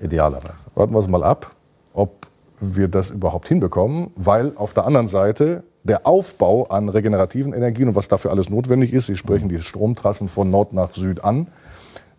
Idealerweise. 0.03 0.67
Warten 0.75 0.93
wir 0.93 0.99
es 0.99 1.09
mal 1.09 1.23
ab, 1.23 1.53
ob 1.95 2.27
wir 2.61 2.89
das 2.89 3.11
überhaupt 3.11 3.47
hinbekommen, 3.47 4.11
weil 4.17 4.53
auf 4.57 4.75
der 4.75 4.85
anderen 4.85 5.07
Seite 5.07 5.63
der 5.87 6.07
Aufbau 6.07 6.65
an 6.65 6.89
regenerativen 6.89 7.53
Energien 7.53 7.89
und 7.89 7.95
was 7.95 8.09
dafür 8.09 8.31
alles 8.31 8.51
notwendig 8.51 8.93
ist, 8.93 9.07
Sie 9.07 9.17
sprechen 9.17 9.49
die 9.49 9.61
Stromtrassen 9.61 10.29
von 10.29 10.51
Nord 10.51 10.73
nach 10.73 10.93
Süd 10.93 11.25
an, 11.25 11.47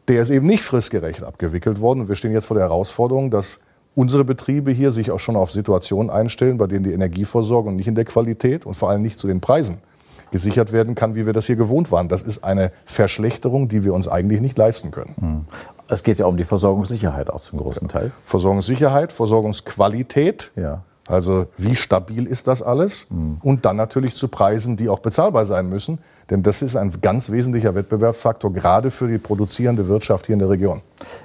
der 0.07 0.21
ist 0.21 0.29
eben 0.29 0.47
nicht 0.47 0.63
fristgerecht 0.63 1.23
abgewickelt 1.23 1.81
worden. 1.81 2.01
Und 2.01 2.09
wir 2.09 2.15
stehen 2.15 2.31
jetzt 2.31 2.45
vor 2.45 2.55
der 2.55 2.65
Herausforderung, 2.65 3.29
dass 3.29 3.59
unsere 3.93 4.23
Betriebe 4.23 4.71
hier 4.71 4.91
sich 4.91 5.11
auch 5.11 5.19
schon 5.19 5.35
auf 5.35 5.51
Situationen 5.51 6.09
einstellen, 6.09 6.57
bei 6.57 6.67
denen 6.67 6.83
die 6.83 6.93
Energieversorgung 6.93 7.75
nicht 7.75 7.87
in 7.87 7.95
der 7.95 8.05
Qualität 8.05 8.65
und 8.65 8.75
vor 8.75 8.89
allem 8.89 9.01
nicht 9.01 9.17
zu 9.17 9.27
den 9.27 9.41
Preisen 9.41 9.79
gesichert 10.31 10.71
werden 10.71 10.93
kann, 10.95 11.15
wie 11.15 11.25
wir 11.25 11.33
das 11.33 11.45
hier 11.45 11.55
gewohnt 11.55 11.91
waren. 11.91 12.09
Das 12.09 12.21
ist 12.21 12.43
eine 12.43 12.71
Verschlechterung, 12.85 13.69
die 13.69 13.83
wir 13.83 13.93
uns 13.93 14.07
eigentlich 14.07 14.41
nicht 14.41 14.57
leisten 14.57 14.91
können. 14.91 15.47
Es 15.87 16.03
geht 16.03 16.19
ja 16.19 16.25
um 16.25 16.37
die 16.37 16.43
Versorgungssicherheit 16.43 17.29
auch 17.29 17.41
zum 17.41 17.59
großen 17.59 17.87
Teil. 17.87 18.11
Versorgungssicherheit, 18.25 19.13
Versorgungsqualität. 19.13 20.51
Ja. 20.55 20.83
Also 21.07 21.47
wie 21.57 21.75
stabil 21.75 22.25
ist 22.25 22.47
das 22.47 22.61
alles? 22.61 23.07
Mhm. 23.09 23.37
Und 23.41 23.65
dann 23.65 23.77
natürlich 23.77 24.15
zu 24.15 24.27
Preisen, 24.27 24.77
die 24.77 24.89
auch 24.89 24.99
bezahlbar 24.99 25.45
sein 25.45 25.69
müssen. 25.69 25.99
Denn 26.29 26.43
das 26.43 26.61
ist 26.61 26.75
ein 26.75 26.91
ganz 27.01 27.31
wesentlicher 27.31 27.73
Wettbewerbsfaktor, 27.75 28.51
gerade 28.51 28.91
für 28.91 29.07
die 29.07 29.17
produzierende 29.17 29.87
Wirtschaft 29.87 30.25
hier 30.25 30.33
in 30.33 30.39
der 30.39 30.49
Region. 30.49 30.81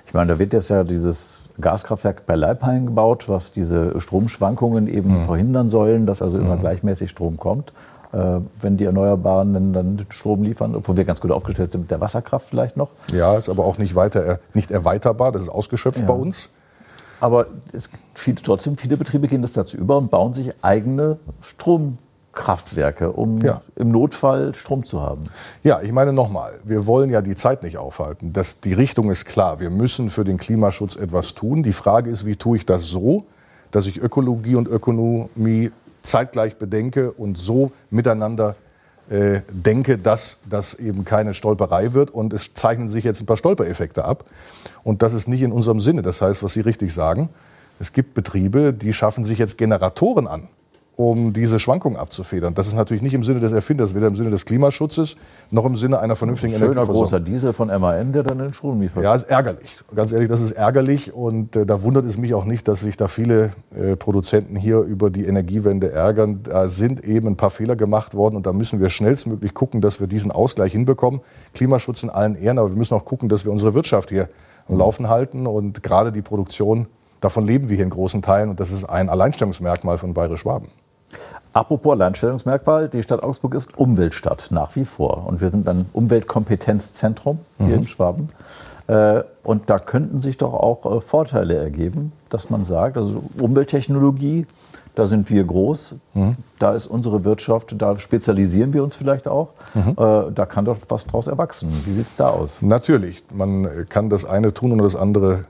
Ich 0.06 0.14
meine, 0.14 0.32
da 0.32 0.38
wird 0.38 0.52
jetzt 0.52 0.70
ja 0.70 0.84
dieses 0.84 1.40
Gaskraftwerk 1.60 2.24
bei 2.26 2.36
Leipheim 2.36 2.86
gebaut, 2.86 3.28
was 3.28 3.52
diese 3.52 4.00
Stromschwankungen 4.00 4.86
eben 4.86 5.18
mhm. 5.18 5.24
verhindern 5.24 5.68
sollen, 5.68 6.06
dass 6.06 6.22
also 6.22 6.38
immer 6.38 6.56
mhm. 6.56 6.60
gleichmäßig 6.60 7.10
Strom 7.10 7.36
kommt. 7.36 7.72
Äh, 8.12 8.40
wenn 8.60 8.76
die 8.76 8.84
Erneuerbaren 8.84 9.54
dann, 9.54 9.72
dann, 9.72 10.06
Strom 10.10 10.42
liefern, 10.42 10.76
obwohl 10.76 10.96
wir 10.96 11.04
ganz 11.04 11.20
gut 11.20 11.30
aufgestellt 11.30 11.72
sind 11.72 11.82
mit 11.82 11.90
der 11.90 12.00
Wasserkraft 12.00 12.48
vielleicht 12.48 12.76
noch. 12.76 12.90
Ja, 13.12 13.36
ist 13.36 13.48
aber 13.48 13.64
auch 13.64 13.78
nicht 13.78 13.94
weiter, 13.94 14.38
nicht 14.54 14.70
erweiterbar, 14.70 15.32
das 15.32 15.42
ist 15.42 15.48
ausgeschöpft 15.48 16.00
ja. 16.00 16.06
bei 16.06 16.12
uns. 16.12 16.50
Aber 17.22 17.46
viele, 18.14 18.42
trotzdem, 18.42 18.76
viele 18.76 18.96
Betriebe 18.96 19.28
gehen 19.28 19.42
das 19.42 19.52
dazu 19.52 19.76
über 19.76 19.96
und 19.96 20.10
bauen 20.10 20.34
sich 20.34 20.52
eigene 20.60 21.20
Stromkraftwerke, 21.40 23.12
um 23.12 23.40
ja. 23.40 23.60
im 23.76 23.92
Notfall 23.92 24.56
Strom 24.56 24.84
zu 24.84 25.00
haben. 25.00 25.26
Ja, 25.62 25.80
ich 25.80 25.92
meine 25.92 26.12
nochmal, 26.12 26.58
wir 26.64 26.84
wollen 26.84 27.10
ja 27.10 27.22
die 27.22 27.36
Zeit 27.36 27.62
nicht 27.62 27.78
aufhalten. 27.78 28.32
Das, 28.32 28.58
die 28.58 28.72
Richtung 28.72 29.08
ist 29.08 29.24
klar. 29.24 29.60
Wir 29.60 29.70
müssen 29.70 30.10
für 30.10 30.24
den 30.24 30.36
Klimaschutz 30.36 30.96
etwas 30.96 31.34
tun. 31.34 31.62
Die 31.62 31.72
Frage 31.72 32.10
ist, 32.10 32.26
wie 32.26 32.34
tue 32.34 32.56
ich 32.56 32.66
das 32.66 32.88
so, 32.88 33.24
dass 33.70 33.86
ich 33.86 34.02
Ökologie 34.02 34.56
und 34.56 34.66
Ökonomie 34.66 35.70
zeitgleich 36.02 36.56
bedenke 36.56 37.12
und 37.12 37.38
so 37.38 37.70
miteinander 37.90 38.56
denke, 39.08 39.98
dass 39.98 40.38
das 40.48 40.74
eben 40.74 41.04
keine 41.04 41.34
Stolperei 41.34 41.92
wird. 41.92 42.10
Und 42.10 42.32
es 42.32 42.54
zeichnen 42.54 42.88
sich 42.88 43.04
jetzt 43.04 43.20
ein 43.20 43.26
paar 43.26 43.36
Stolpereffekte 43.36 44.04
ab. 44.04 44.24
Und 44.84 45.02
das 45.02 45.12
ist 45.12 45.28
nicht 45.28 45.42
in 45.42 45.52
unserem 45.52 45.80
Sinne. 45.80 46.02
Das 46.02 46.22
heißt, 46.22 46.42
was 46.42 46.54
Sie 46.54 46.60
richtig 46.60 46.94
sagen, 46.94 47.28
es 47.78 47.92
gibt 47.92 48.14
Betriebe, 48.14 48.72
die 48.72 48.92
schaffen 48.92 49.24
sich 49.24 49.38
jetzt 49.38 49.58
Generatoren 49.58 50.26
an 50.26 50.48
um 50.96 51.32
diese 51.32 51.58
Schwankungen 51.58 51.98
abzufedern. 51.98 52.54
Das 52.54 52.66
ist 52.66 52.74
natürlich 52.74 53.02
nicht 53.02 53.14
im 53.14 53.22
Sinne 53.22 53.40
des 53.40 53.52
Erfinders, 53.52 53.94
weder 53.94 54.08
im 54.08 54.16
Sinne 54.16 54.30
des 54.30 54.44
Klimaschutzes 54.44 55.16
noch 55.50 55.64
im 55.64 55.74
Sinne 55.74 56.00
einer 56.00 56.16
vernünftigen 56.16 56.52
Schöner 56.52 56.64
Energieversorgung. 56.64 57.02
großer 57.02 57.20
Diesel 57.20 57.52
von 57.54 57.68
MAN, 57.68 58.12
der 58.12 58.22
dann 58.22 58.38
den 58.38 58.52
Strom 58.52 58.80
liefert. 58.80 59.02
Ja, 59.02 59.14
ist 59.14 59.24
ärgerlich. 59.24 59.78
Ganz 59.94 60.12
ehrlich, 60.12 60.28
das 60.28 60.42
ist 60.42 60.52
ärgerlich 60.52 61.14
und 61.14 61.56
äh, 61.56 61.64
da 61.64 61.82
wundert 61.82 62.04
es 62.04 62.18
mich 62.18 62.34
auch 62.34 62.44
nicht, 62.44 62.68
dass 62.68 62.80
sich 62.80 62.96
da 62.98 63.08
viele 63.08 63.52
äh, 63.74 63.96
Produzenten 63.96 64.54
hier 64.54 64.80
über 64.80 65.10
die 65.10 65.24
Energiewende 65.24 65.90
ärgern. 65.90 66.42
Da 66.42 66.68
sind 66.68 67.02
eben 67.04 67.28
ein 67.28 67.36
paar 67.36 67.50
Fehler 67.50 67.74
gemacht 67.74 68.14
worden 68.14 68.36
und 68.36 68.46
da 68.46 68.52
müssen 68.52 68.80
wir 68.80 68.90
schnellstmöglich 68.90 69.54
gucken, 69.54 69.80
dass 69.80 69.98
wir 70.00 70.06
diesen 70.06 70.30
Ausgleich 70.30 70.72
hinbekommen. 70.72 71.20
Klimaschutz 71.54 72.02
in 72.02 72.10
allen 72.10 72.34
Ehren, 72.34 72.58
aber 72.58 72.70
wir 72.70 72.76
müssen 72.76 72.94
auch 72.94 73.06
gucken, 73.06 73.30
dass 73.30 73.46
wir 73.46 73.52
unsere 73.52 73.72
Wirtschaft 73.72 74.10
hier 74.10 74.28
am 74.68 74.76
Laufen 74.76 75.08
halten 75.08 75.46
und 75.46 75.82
gerade 75.82 76.12
die 76.12 76.22
Produktion 76.22 76.86
Davon 77.22 77.46
leben 77.46 77.68
wir 77.68 77.76
hier 77.76 77.84
in 77.84 77.90
großen 77.90 78.20
Teilen 78.20 78.50
und 78.50 78.58
das 78.58 78.72
ist 78.72 78.82
ein 78.82 79.08
Alleinstellungsmerkmal 79.08 79.96
von 79.96 80.12
Bayerisch 80.12 80.40
Schwaben. 80.40 80.66
Apropos 81.52 81.92
Alleinstellungsmerkmal, 81.92 82.88
die 82.88 83.02
Stadt 83.02 83.22
Augsburg 83.22 83.54
ist 83.54 83.76
Umweltstadt 83.76 84.48
nach 84.50 84.74
wie 84.74 84.84
vor. 84.84 85.26
Und 85.26 85.40
wir 85.40 85.50
sind 85.50 85.68
ein 85.68 85.86
Umweltkompetenzzentrum 85.92 87.40
hier 87.58 87.66
mhm. 87.66 87.74
in 87.74 87.86
Schwaben. 87.86 88.28
Äh, 88.86 89.22
und 89.42 89.70
da 89.70 89.78
könnten 89.78 90.18
sich 90.18 90.38
doch 90.38 90.54
auch 90.54 90.96
äh, 90.96 91.00
Vorteile 91.00 91.56
ergeben, 91.56 92.12
dass 92.30 92.50
man 92.50 92.64
sagt, 92.64 92.96
also 92.96 93.22
Umwelttechnologie, 93.40 94.46
da 94.94 95.06
sind 95.06 95.30
wir 95.30 95.44
groß, 95.44 95.94
mhm. 96.14 96.36
da 96.58 96.74
ist 96.74 96.86
unsere 96.86 97.24
Wirtschaft, 97.24 97.74
da 97.78 97.98
spezialisieren 97.98 98.74
wir 98.74 98.84
uns 98.84 98.96
vielleicht 98.96 99.28
auch. 99.28 99.48
Mhm. 99.74 99.90
Äh, 99.90 100.32
da 100.32 100.46
kann 100.46 100.64
doch 100.64 100.76
was 100.88 101.06
draus 101.06 101.26
erwachsen. 101.26 101.70
Wie 101.86 101.92
sieht 101.92 102.08
es 102.08 102.16
da 102.16 102.26
aus? 102.26 102.58
Natürlich, 102.60 103.24
man 103.32 103.86
kann 103.88 104.10
das 104.10 104.24
eine 104.24 104.52
tun 104.52 104.72
und 104.72 104.78
das 104.78 104.96
andere 104.96 105.44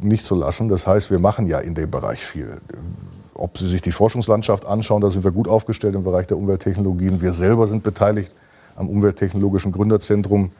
nicht 0.00 0.24
so 0.24 0.34
lassen. 0.34 0.68
Das 0.68 0.86
heißt, 0.86 1.10
wir 1.10 1.18
machen 1.18 1.46
ja 1.46 1.58
in 1.58 1.74
dem 1.74 1.90
Bereich 1.90 2.24
viel 2.24 2.60
ob 3.34 3.58
Sie 3.58 3.66
sich 3.66 3.82
die 3.82 3.92
Forschungslandschaft 3.92 4.66
anschauen, 4.66 5.00
da 5.00 5.10
sind 5.10 5.24
wir 5.24 5.30
gut 5.30 5.48
aufgestellt 5.48 5.94
im 5.94 6.04
Bereich 6.04 6.26
der 6.26 6.36
Umwelttechnologien. 6.36 7.20
Wir 7.20 7.32
selber 7.32 7.66
sind 7.66 7.82
beteiligt 7.82 8.32
am 8.76 8.88
Umwelttechnologischen 8.88 9.72
Gründerzentrum 9.72 10.50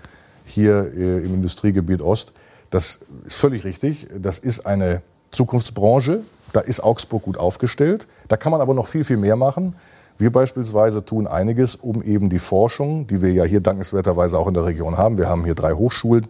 hier 0.44 0.92
äh, 0.94 1.24
im 1.24 1.34
Industriegebiet 1.34 2.02
Ost. 2.02 2.32
Das 2.70 3.00
ist 3.24 3.36
völlig 3.36 3.64
richtig. 3.64 4.08
Das 4.18 4.38
ist 4.38 4.66
eine 4.66 5.02
Zukunftsbranche. 5.30 6.20
Da 6.52 6.60
ist 6.60 6.80
Augsburg 6.80 7.22
gut 7.22 7.38
aufgestellt. 7.38 8.06
Da 8.28 8.36
kann 8.36 8.52
man 8.52 8.60
aber 8.60 8.74
noch 8.74 8.86
viel, 8.86 9.04
viel 9.04 9.16
mehr 9.16 9.36
machen. 9.36 9.76
Wir 10.18 10.30
beispielsweise 10.30 11.04
tun 11.04 11.26
einiges, 11.26 11.74
um 11.74 12.02
eben 12.02 12.30
die 12.30 12.38
Forschung, 12.38 13.06
die 13.06 13.22
wir 13.22 13.32
ja 13.32 13.44
hier 13.44 13.60
dankenswerterweise 13.60 14.38
auch 14.38 14.46
in 14.46 14.54
der 14.54 14.64
Region 14.64 14.96
haben. 14.96 15.18
Wir 15.18 15.28
haben 15.28 15.44
hier 15.44 15.54
drei 15.54 15.72
Hochschulen 15.72 16.28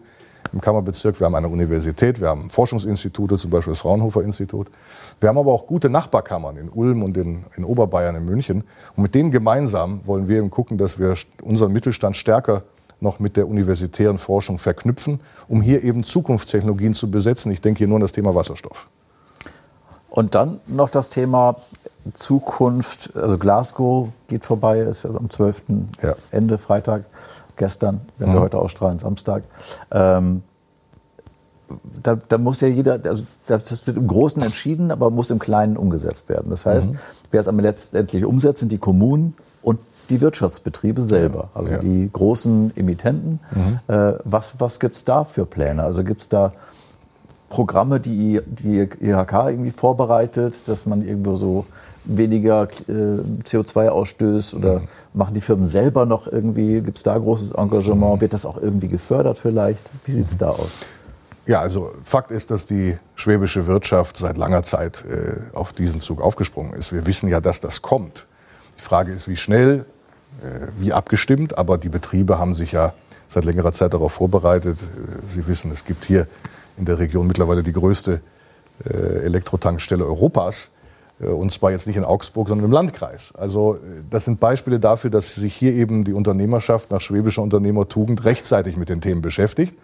im 0.52 0.60
Kammerbezirk, 0.60 1.18
wir 1.20 1.26
haben 1.26 1.34
eine 1.34 1.48
Universität, 1.48 2.20
wir 2.20 2.28
haben 2.28 2.50
Forschungsinstitute, 2.50 3.36
zum 3.36 3.50
Beispiel 3.50 3.72
das 3.72 3.80
Fraunhofer 3.80 4.22
Institut. 4.22 4.68
Wir 5.20 5.28
haben 5.28 5.38
aber 5.38 5.52
auch 5.52 5.66
gute 5.66 5.88
Nachbarkammern 5.88 6.56
in 6.56 6.68
Ulm 6.68 7.02
und 7.02 7.16
in, 7.16 7.44
in 7.56 7.64
Oberbayern, 7.64 8.16
in 8.16 8.24
München. 8.24 8.64
Und 8.96 9.02
mit 9.02 9.14
denen 9.14 9.30
gemeinsam 9.30 10.00
wollen 10.04 10.28
wir 10.28 10.38
eben 10.38 10.50
gucken, 10.50 10.78
dass 10.78 10.98
wir 10.98 11.14
unseren 11.42 11.72
Mittelstand 11.72 12.16
stärker 12.16 12.62
noch 13.00 13.18
mit 13.18 13.36
der 13.36 13.48
universitären 13.48 14.18
Forschung 14.18 14.58
verknüpfen, 14.58 15.20
um 15.48 15.60
hier 15.60 15.82
eben 15.82 16.04
Zukunftstechnologien 16.04 16.94
zu 16.94 17.10
besetzen. 17.10 17.50
Ich 17.52 17.60
denke 17.60 17.78
hier 17.78 17.88
nur 17.88 17.96
an 17.96 18.02
das 18.02 18.12
Thema 18.12 18.34
Wasserstoff. 18.34 18.88
Und 20.08 20.34
dann 20.34 20.60
noch 20.66 20.90
das 20.90 21.08
Thema 21.08 21.56
Zukunft. 22.14 23.16
Also 23.16 23.38
Glasgow 23.38 24.08
geht 24.28 24.44
vorbei, 24.44 24.80
ist 24.80 25.04
ja 25.04 25.10
am 25.10 25.30
12. 25.30 25.62
Ja. 26.02 26.14
Ende 26.30 26.58
Freitag, 26.58 27.04
gestern, 27.56 28.00
wenn 28.18 28.30
mhm. 28.30 28.34
wir 28.34 28.40
heute 28.40 28.58
ausstrahlen, 28.58 28.98
Samstag. 28.98 29.44
Ähm, 29.90 30.42
da, 32.02 32.16
da, 32.16 32.38
muss 32.38 32.60
ja 32.60 32.68
jeder, 32.68 33.00
also 33.04 33.24
das 33.46 33.86
wird 33.86 33.96
im 33.96 34.06
Großen 34.06 34.42
entschieden, 34.42 34.90
aber 34.90 35.10
muss 35.10 35.30
im 35.30 35.38
Kleinen 35.38 35.76
umgesetzt 35.76 36.28
werden. 36.28 36.50
Das 36.50 36.66
heißt, 36.66 36.92
mhm. 36.92 36.98
wer 37.30 37.40
es 37.40 37.48
am 37.48 37.58
letztendlich 37.58 38.24
umsetzt, 38.24 38.60
sind 38.60 38.72
die 38.72 38.78
Kommunen 38.78 39.34
und 39.62 39.78
die 40.10 40.20
Wirtschaftsbetriebe 40.20 41.00
selber, 41.00 41.48
also 41.54 41.72
ja. 41.72 41.78
die 41.78 42.10
großen 42.12 42.76
Emittenten. 42.76 43.40
Mhm. 43.50 43.94
Äh, 43.94 44.14
was 44.24 44.60
was 44.60 44.80
gibt 44.80 44.96
es 44.96 45.04
da 45.04 45.24
für 45.24 45.46
Pläne? 45.46 45.82
Also 45.82 46.04
gibt 46.04 46.22
es 46.22 46.28
da 46.28 46.52
Programme, 47.48 48.00
die 48.00 48.40
die 48.46 48.88
IHK 49.00 49.32
irgendwie 49.48 49.70
vorbereitet, 49.70 50.62
dass 50.66 50.86
man 50.86 51.06
irgendwo 51.06 51.36
so 51.36 51.66
weniger 52.04 52.68
äh, 52.88 52.92
CO2 52.92 53.88
ausstößt 53.88 54.54
oder 54.54 54.80
mhm. 54.80 54.88
machen 55.14 55.34
die 55.34 55.40
Firmen 55.40 55.66
selber 55.66 56.06
noch 56.06 56.26
irgendwie, 56.26 56.80
gibt 56.80 56.98
es 56.98 57.02
da 57.02 57.16
großes 57.16 57.52
Engagement, 57.52 58.20
wird 58.20 58.32
das 58.32 58.44
auch 58.44 58.60
irgendwie 58.60 58.88
gefördert 58.88 59.38
vielleicht? 59.38 59.82
Wie 60.04 60.12
sieht 60.12 60.28
es 60.28 60.38
da 60.38 60.50
aus? 60.50 60.70
Ja, 61.46 61.60
also 61.60 61.92
Fakt 62.04 62.30
ist, 62.30 62.50
dass 62.52 62.66
die 62.66 62.96
schwäbische 63.16 63.66
Wirtschaft 63.66 64.16
seit 64.16 64.38
langer 64.38 64.62
Zeit 64.62 65.04
äh, 65.04 65.40
auf 65.56 65.72
diesen 65.72 66.00
Zug 66.00 66.20
aufgesprungen 66.20 66.72
ist. 66.72 66.92
Wir 66.92 67.06
wissen 67.06 67.28
ja, 67.28 67.40
dass 67.40 67.60
das 67.60 67.82
kommt. 67.82 68.26
Die 68.78 68.82
Frage 68.82 69.12
ist, 69.12 69.26
wie 69.28 69.36
schnell, 69.36 69.84
äh, 70.42 70.68
wie 70.78 70.92
abgestimmt, 70.92 71.58
aber 71.58 71.78
die 71.78 71.88
Betriebe 71.88 72.38
haben 72.38 72.54
sich 72.54 72.72
ja 72.72 72.94
seit 73.26 73.44
längerer 73.44 73.72
Zeit 73.72 73.92
darauf 73.92 74.12
vorbereitet. 74.12 74.78
Äh, 74.80 75.28
Sie 75.28 75.46
wissen, 75.48 75.72
es 75.72 75.84
gibt 75.84 76.04
hier 76.04 76.28
in 76.78 76.84
der 76.84 76.98
Region 76.98 77.26
mittlerweile 77.26 77.64
die 77.64 77.72
größte 77.72 78.20
äh, 78.84 79.24
Elektrotankstelle 79.24 80.04
Europas. 80.04 80.70
Äh, 81.20 81.26
und 81.26 81.50
zwar 81.50 81.70
jetzt 81.70 81.86
nicht 81.86 81.96
in 81.96 82.04
Augsburg, 82.04 82.48
sondern 82.48 82.66
im 82.66 82.72
Landkreis. 82.72 83.34
Also 83.34 83.78
das 84.10 84.24
sind 84.24 84.40
Beispiele 84.40 84.80
dafür, 84.80 85.10
dass 85.10 85.34
sich 85.34 85.54
hier 85.54 85.72
eben 85.72 86.04
die 86.04 86.12
Unternehmerschaft 86.12 86.90
nach 86.90 87.00
schwäbischer 87.00 87.42
Unternehmertugend 87.42 88.24
rechtzeitig 88.24 88.76
mit 88.76 88.88
den 88.88 89.00
Themen 89.00 89.22
beschäftigt. 89.22 89.76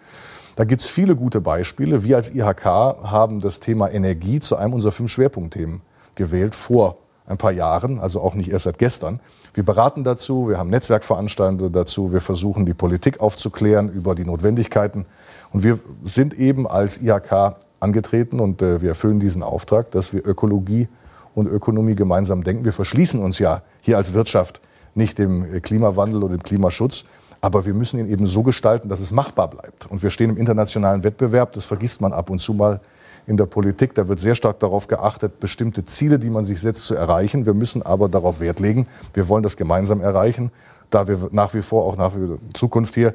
Da 0.55 0.65
gibt 0.65 0.81
es 0.81 0.87
viele 0.87 1.15
gute 1.15 1.39
Beispiele. 1.39 2.03
Wir 2.03 2.17
als 2.17 2.35
IHK 2.35 2.65
haben 2.65 3.39
das 3.39 3.59
Thema 3.59 3.89
Energie 3.89 4.39
zu 4.39 4.57
einem 4.57 4.73
unserer 4.73 4.91
fünf 4.91 5.11
Schwerpunktthemen 5.11 5.81
gewählt 6.15 6.53
vor 6.53 6.97
ein 7.25 7.37
paar 7.37 7.51
Jahren, 7.51 7.99
also 7.99 8.19
auch 8.19 8.33
nicht 8.33 8.51
erst 8.51 8.65
seit 8.65 8.77
gestern. 8.77 9.21
Wir 9.53 9.63
beraten 9.63 10.03
dazu, 10.03 10.49
wir 10.49 10.57
haben 10.57 10.69
Netzwerkveranstaltungen 10.69 11.71
dazu, 11.71 12.11
wir 12.11 12.21
versuchen 12.21 12.65
die 12.65 12.73
Politik 12.73 13.21
aufzuklären 13.21 13.89
über 13.89 14.15
die 14.15 14.25
Notwendigkeiten. 14.25 15.05
Und 15.53 15.63
wir 15.63 15.79
sind 16.03 16.33
eben 16.33 16.67
als 16.67 17.01
IHK 17.01 17.55
angetreten 17.79 18.39
und 18.39 18.61
äh, 18.61 18.81
wir 18.81 18.89
erfüllen 18.89 19.19
diesen 19.19 19.43
Auftrag, 19.43 19.91
dass 19.91 20.11
wir 20.11 20.25
Ökologie 20.25 20.89
und 21.39 21.47
Ökonomie 21.47 21.95
gemeinsam 21.95 22.43
denken. 22.43 22.65
Wir 22.65 22.73
verschließen 22.73 23.21
uns 23.21 23.39
ja 23.39 23.61
hier 23.81 23.97
als 23.97 24.13
Wirtschaft 24.13 24.61
nicht 24.95 25.17
dem 25.17 25.55
äh, 25.55 25.59
Klimawandel 25.59 26.23
oder 26.23 26.37
dem 26.37 26.43
Klimaschutz, 26.43 27.05
aber 27.41 27.65
wir 27.65 27.73
müssen 27.73 27.99
ihn 27.99 28.07
eben 28.07 28.27
so 28.27 28.43
gestalten, 28.43 28.89
dass 28.89 28.99
es 28.99 29.11
machbar 29.11 29.49
bleibt. 29.49 29.85
Und 29.87 30.03
wir 30.03 30.09
stehen 30.09 30.29
im 30.29 30.37
internationalen 30.37 31.03
Wettbewerb, 31.03 31.53
das 31.53 31.65
vergisst 31.65 32.01
man 32.01 32.11
ab 32.11 32.29
und 32.29 32.39
zu 32.39 32.53
mal 32.53 32.81
in 33.27 33.37
der 33.37 33.45
Politik. 33.45 33.93
Da 33.95 34.07
wird 34.07 34.19
sehr 34.19 34.35
stark 34.35 34.59
darauf 34.59 34.87
geachtet, 34.87 35.39
bestimmte 35.39 35.85
Ziele, 35.85 36.19
die 36.19 36.29
man 36.29 36.43
sich 36.43 36.59
setzt, 36.59 36.85
zu 36.85 36.95
erreichen. 36.95 37.45
Wir 37.45 37.53
müssen 37.53 37.81
aber 37.81 38.09
darauf 38.09 38.39
Wert 38.39 38.59
legen. 38.59 38.87
Wir 39.13 39.29
wollen 39.29 39.43
das 39.43 39.55
gemeinsam 39.55 40.01
erreichen, 40.01 40.51
da 40.89 41.07
wir 41.07 41.29
nach 41.31 41.53
wie 41.53 41.61
vor 41.61 41.85
auch 41.85 41.95
nach 41.95 42.15
in 42.15 42.39
Zukunft 42.53 42.95
hier 42.95 43.13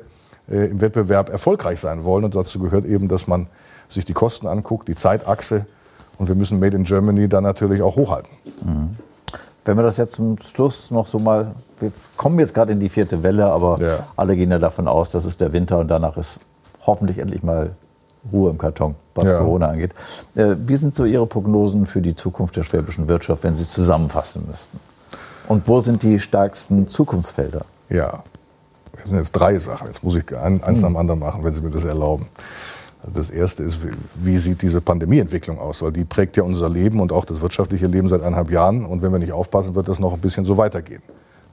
äh, 0.48 0.70
im 0.70 0.80
Wettbewerb 0.80 1.28
erfolgreich 1.30 1.80
sein 1.80 2.04
wollen. 2.04 2.24
Und 2.24 2.34
dazu 2.34 2.58
gehört 2.60 2.86
eben, 2.86 3.08
dass 3.08 3.26
man 3.26 3.48
sich 3.88 4.04
die 4.04 4.12
Kosten 4.12 4.46
anguckt, 4.46 4.88
die 4.88 4.94
Zeitachse. 4.94 5.66
Und 6.18 6.28
wir 6.28 6.34
müssen 6.34 6.60
Made 6.60 6.76
in 6.76 6.84
Germany 6.84 7.28
dann 7.28 7.44
natürlich 7.44 7.82
auch 7.82 7.96
hochhalten. 7.96 8.30
Mhm. 8.64 8.96
Wenn 9.64 9.76
wir 9.76 9.82
das 9.82 9.96
jetzt 9.96 10.12
zum 10.12 10.38
Schluss 10.38 10.90
noch 10.90 11.06
so 11.06 11.18
mal, 11.18 11.52
wir 11.80 11.90
kommen 12.16 12.38
jetzt 12.38 12.52
gerade 12.52 12.72
in 12.72 12.80
die 12.80 12.90
vierte 12.90 13.22
Welle, 13.22 13.46
aber 13.46 13.80
ja. 13.80 14.06
alle 14.14 14.36
gehen 14.36 14.50
ja 14.50 14.58
davon 14.58 14.86
aus, 14.86 15.10
dass 15.10 15.24
es 15.24 15.38
der 15.38 15.52
Winter 15.52 15.78
und 15.78 15.88
danach 15.88 16.16
ist 16.16 16.38
hoffentlich 16.86 17.18
endlich 17.18 17.42
mal 17.42 17.70
Ruhe 18.30 18.50
im 18.50 18.58
Karton, 18.58 18.94
was 19.14 19.24
ja. 19.24 19.38
Corona 19.38 19.68
angeht. 19.68 19.92
Äh, 20.34 20.54
wie 20.58 20.76
sind 20.76 20.94
so 20.94 21.04
Ihre 21.04 21.26
Prognosen 21.26 21.86
für 21.86 22.00
die 22.00 22.14
Zukunft 22.14 22.56
der 22.56 22.62
schwäbischen 22.62 23.08
Wirtschaft, 23.08 23.42
wenn 23.42 23.54
Sie 23.54 23.62
es 23.62 23.70
zusammenfassen 23.70 24.44
müssten? 24.46 24.78
Und 25.48 25.68
wo 25.68 25.80
sind 25.80 26.02
die 26.02 26.18
stärksten 26.20 26.88
Zukunftsfelder? 26.88 27.64
Ja, 27.90 28.22
das 28.98 29.10
sind 29.10 29.18
jetzt 29.18 29.32
drei 29.32 29.58
Sachen. 29.58 29.88
Jetzt 29.88 30.02
muss 30.02 30.16
ich 30.16 30.36
eins 30.36 30.62
nach 30.62 30.72
dem 30.72 30.88
hm. 30.88 30.96
anderen 30.96 31.20
machen, 31.20 31.44
wenn 31.44 31.52
Sie 31.52 31.60
mir 31.60 31.70
das 31.70 31.84
erlauben. 31.84 32.26
Das 33.12 33.30
erste 33.30 33.62
ist, 33.62 33.80
wie 34.14 34.36
sieht 34.38 34.62
diese 34.62 34.80
Pandemieentwicklung 34.80 35.58
aus? 35.58 35.82
Weil 35.82 35.92
die 35.92 36.04
prägt 36.04 36.36
ja 36.36 36.42
unser 36.42 36.68
Leben 36.68 37.00
und 37.00 37.12
auch 37.12 37.24
das 37.24 37.40
wirtschaftliche 37.40 37.86
Leben 37.86 38.08
seit 38.08 38.22
eineinhalb 38.22 38.50
Jahren. 38.50 38.84
Und 38.84 39.02
wenn 39.02 39.12
wir 39.12 39.18
nicht 39.18 39.32
aufpassen, 39.32 39.74
wird 39.74 39.88
das 39.88 39.98
noch 39.98 40.14
ein 40.14 40.20
bisschen 40.20 40.44
so 40.44 40.56
weitergehen. 40.56 41.02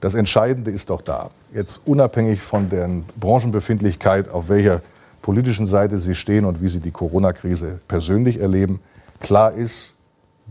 Das 0.00 0.14
Entscheidende 0.14 0.70
ist 0.70 0.90
doch 0.90 1.02
da. 1.02 1.30
Jetzt 1.52 1.82
unabhängig 1.86 2.40
von 2.40 2.68
der 2.70 2.88
Branchenbefindlichkeit, 3.20 4.28
auf 4.30 4.48
welcher 4.48 4.80
politischen 5.20 5.66
Seite 5.66 5.98
Sie 5.98 6.14
stehen 6.14 6.44
und 6.44 6.62
wie 6.62 6.68
Sie 6.68 6.80
die 6.80 6.90
Corona-Krise 6.90 7.80
persönlich 7.86 8.40
erleben, 8.40 8.80
klar 9.20 9.52
ist, 9.52 9.94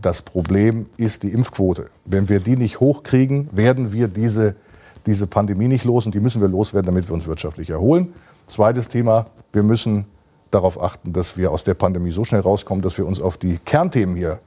das 0.00 0.22
Problem 0.22 0.86
ist 0.96 1.22
die 1.22 1.32
Impfquote. 1.32 1.90
Wenn 2.04 2.28
wir 2.28 2.40
die 2.40 2.56
nicht 2.56 2.80
hochkriegen, 2.80 3.48
werden 3.52 3.92
wir 3.92 4.08
diese 4.08 4.54
diese 5.06 5.26
Pandemie 5.26 5.68
nicht 5.68 5.84
los 5.84 6.06
und 6.06 6.14
die 6.14 6.20
müssen 6.20 6.40
wir 6.40 6.48
loswerden, 6.48 6.86
damit 6.86 7.08
wir 7.08 7.14
uns 7.14 7.26
wirtschaftlich 7.26 7.70
erholen. 7.70 8.12
Zweites 8.46 8.88
Thema, 8.88 9.26
wir 9.52 9.62
müssen 9.62 10.04
darauf 10.52 10.80
achten, 10.80 11.12
dass 11.12 11.36
wir 11.36 11.50
aus 11.50 11.64
der 11.64 11.74
Pandemie 11.74 12.10
so 12.10 12.24
schnell 12.24 12.40
rauskommen, 12.40 12.82
dass 12.82 12.96
wir 12.98 13.06
uns 13.06 13.20
auf 13.20 13.38
die 13.38 13.58
Kernthemen 13.58 14.14
hier 14.14 14.38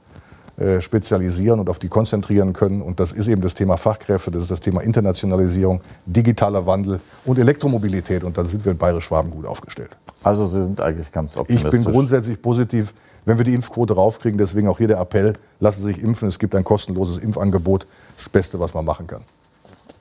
äh, 0.58 0.80
spezialisieren 0.80 1.60
und 1.60 1.68
auf 1.68 1.78
die 1.78 1.88
konzentrieren 1.88 2.54
können. 2.54 2.80
Und 2.80 2.98
das 2.98 3.12
ist 3.12 3.28
eben 3.28 3.42
das 3.42 3.54
Thema 3.54 3.76
Fachkräfte, 3.76 4.30
das 4.30 4.44
ist 4.44 4.50
das 4.50 4.60
Thema 4.60 4.80
Internationalisierung, 4.80 5.82
digitaler 6.06 6.64
Wandel 6.64 7.00
und 7.26 7.38
Elektromobilität. 7.38 8.24
Und 8.24 8.38
dann 8.38 8.46
sind 8.46 8.64
wir 8.64 8.72
in 8.72 8.78
Bayerisch-Schwaben 8.78 9.30
gut 9.30 9.44
aufgestellt. 9.44 9.98
Also 10.22 10.46
Sie 10.46 10.62
sind 10.62 10.80
eigentlich 10.80 11.12
ganz 11.12 11.36
optimistisch. 11.36 11.74
Ich 11.74 11.84
bin 11.84 11.92
grundsätzlich 11.92 12.40
positiv, 12.40 12.94
wenn 13.26 13.36
wir 13.36 13.44
die 13.44 13.52
Impfquote 13.52 13.94
raufkriegen. 13.94 14.38
Deswegen 14.38 14.68
auch 14.68 14.78
hier 14.78 14.88
der 14.88 14.98
Appell, 14.98 15.34
lassen 15.60 15.82
Sie 15.82 15.92
sich 15.92 16.02
impfen. 16.02 16.28
Es 16.28 16.38
gibt 16.38 16.54
ein 16.54 16.64
kostenloses 16.64 17.18
Impfangebot. 17.18 17.86
Das 18.16 18.28
Beste, 18.30 18.58
was 18.58 18.72
man 18.72 18.86
machen 18.86 19.06
kann. 19.06 19.24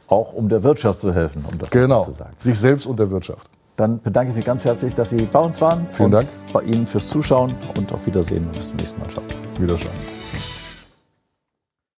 Auch 0.08 0.32
um 0.32 0.48
der 0.48 0.64
Wirtschaft 0.64 1.02
zu 1.02 1.14
helfen, 1.14 1.44
um 1.52 1.58
das 1.58 1.70
genau. 1.70 2.06
zu 2.06 2.14
sagen. 2.14 2.34
Sich 2.40 2.58
selbst 2.58 2.86
und 2.86 2.98
der 2.98 3.10
Wirtschaft. 3.10 3.50
Dann 3.76 4.02
bedanke 4.02 4.32
ich 4.32 4.38
mich 4.38 4.46
ganz 4.46 4.64
herzlich, 4.64 4.96
dass 4.96 5.10
Sie 5.10 5.26
bei 5.26 5.40
uns 5.40 5.60
waren. 5.62 5.86
Vielen 5.92 6.12
Dank. 6.12 6.28
Bei 6.54 6.62
Ihnen 6.62 6.88
fürs 6.88 7.10
Zuschauen 7.10 7.54
und 7.78 7.92
auf 7.92 8.06
Wiedersehen. 8.06 8.48
Bis 8.54 8.70
zum 8.70 8.78
nächsten 8.78 9.00
Mal. 9.00 9.10
Ciao. 9.10 9.24
Wiederschauen. 9.60 10.25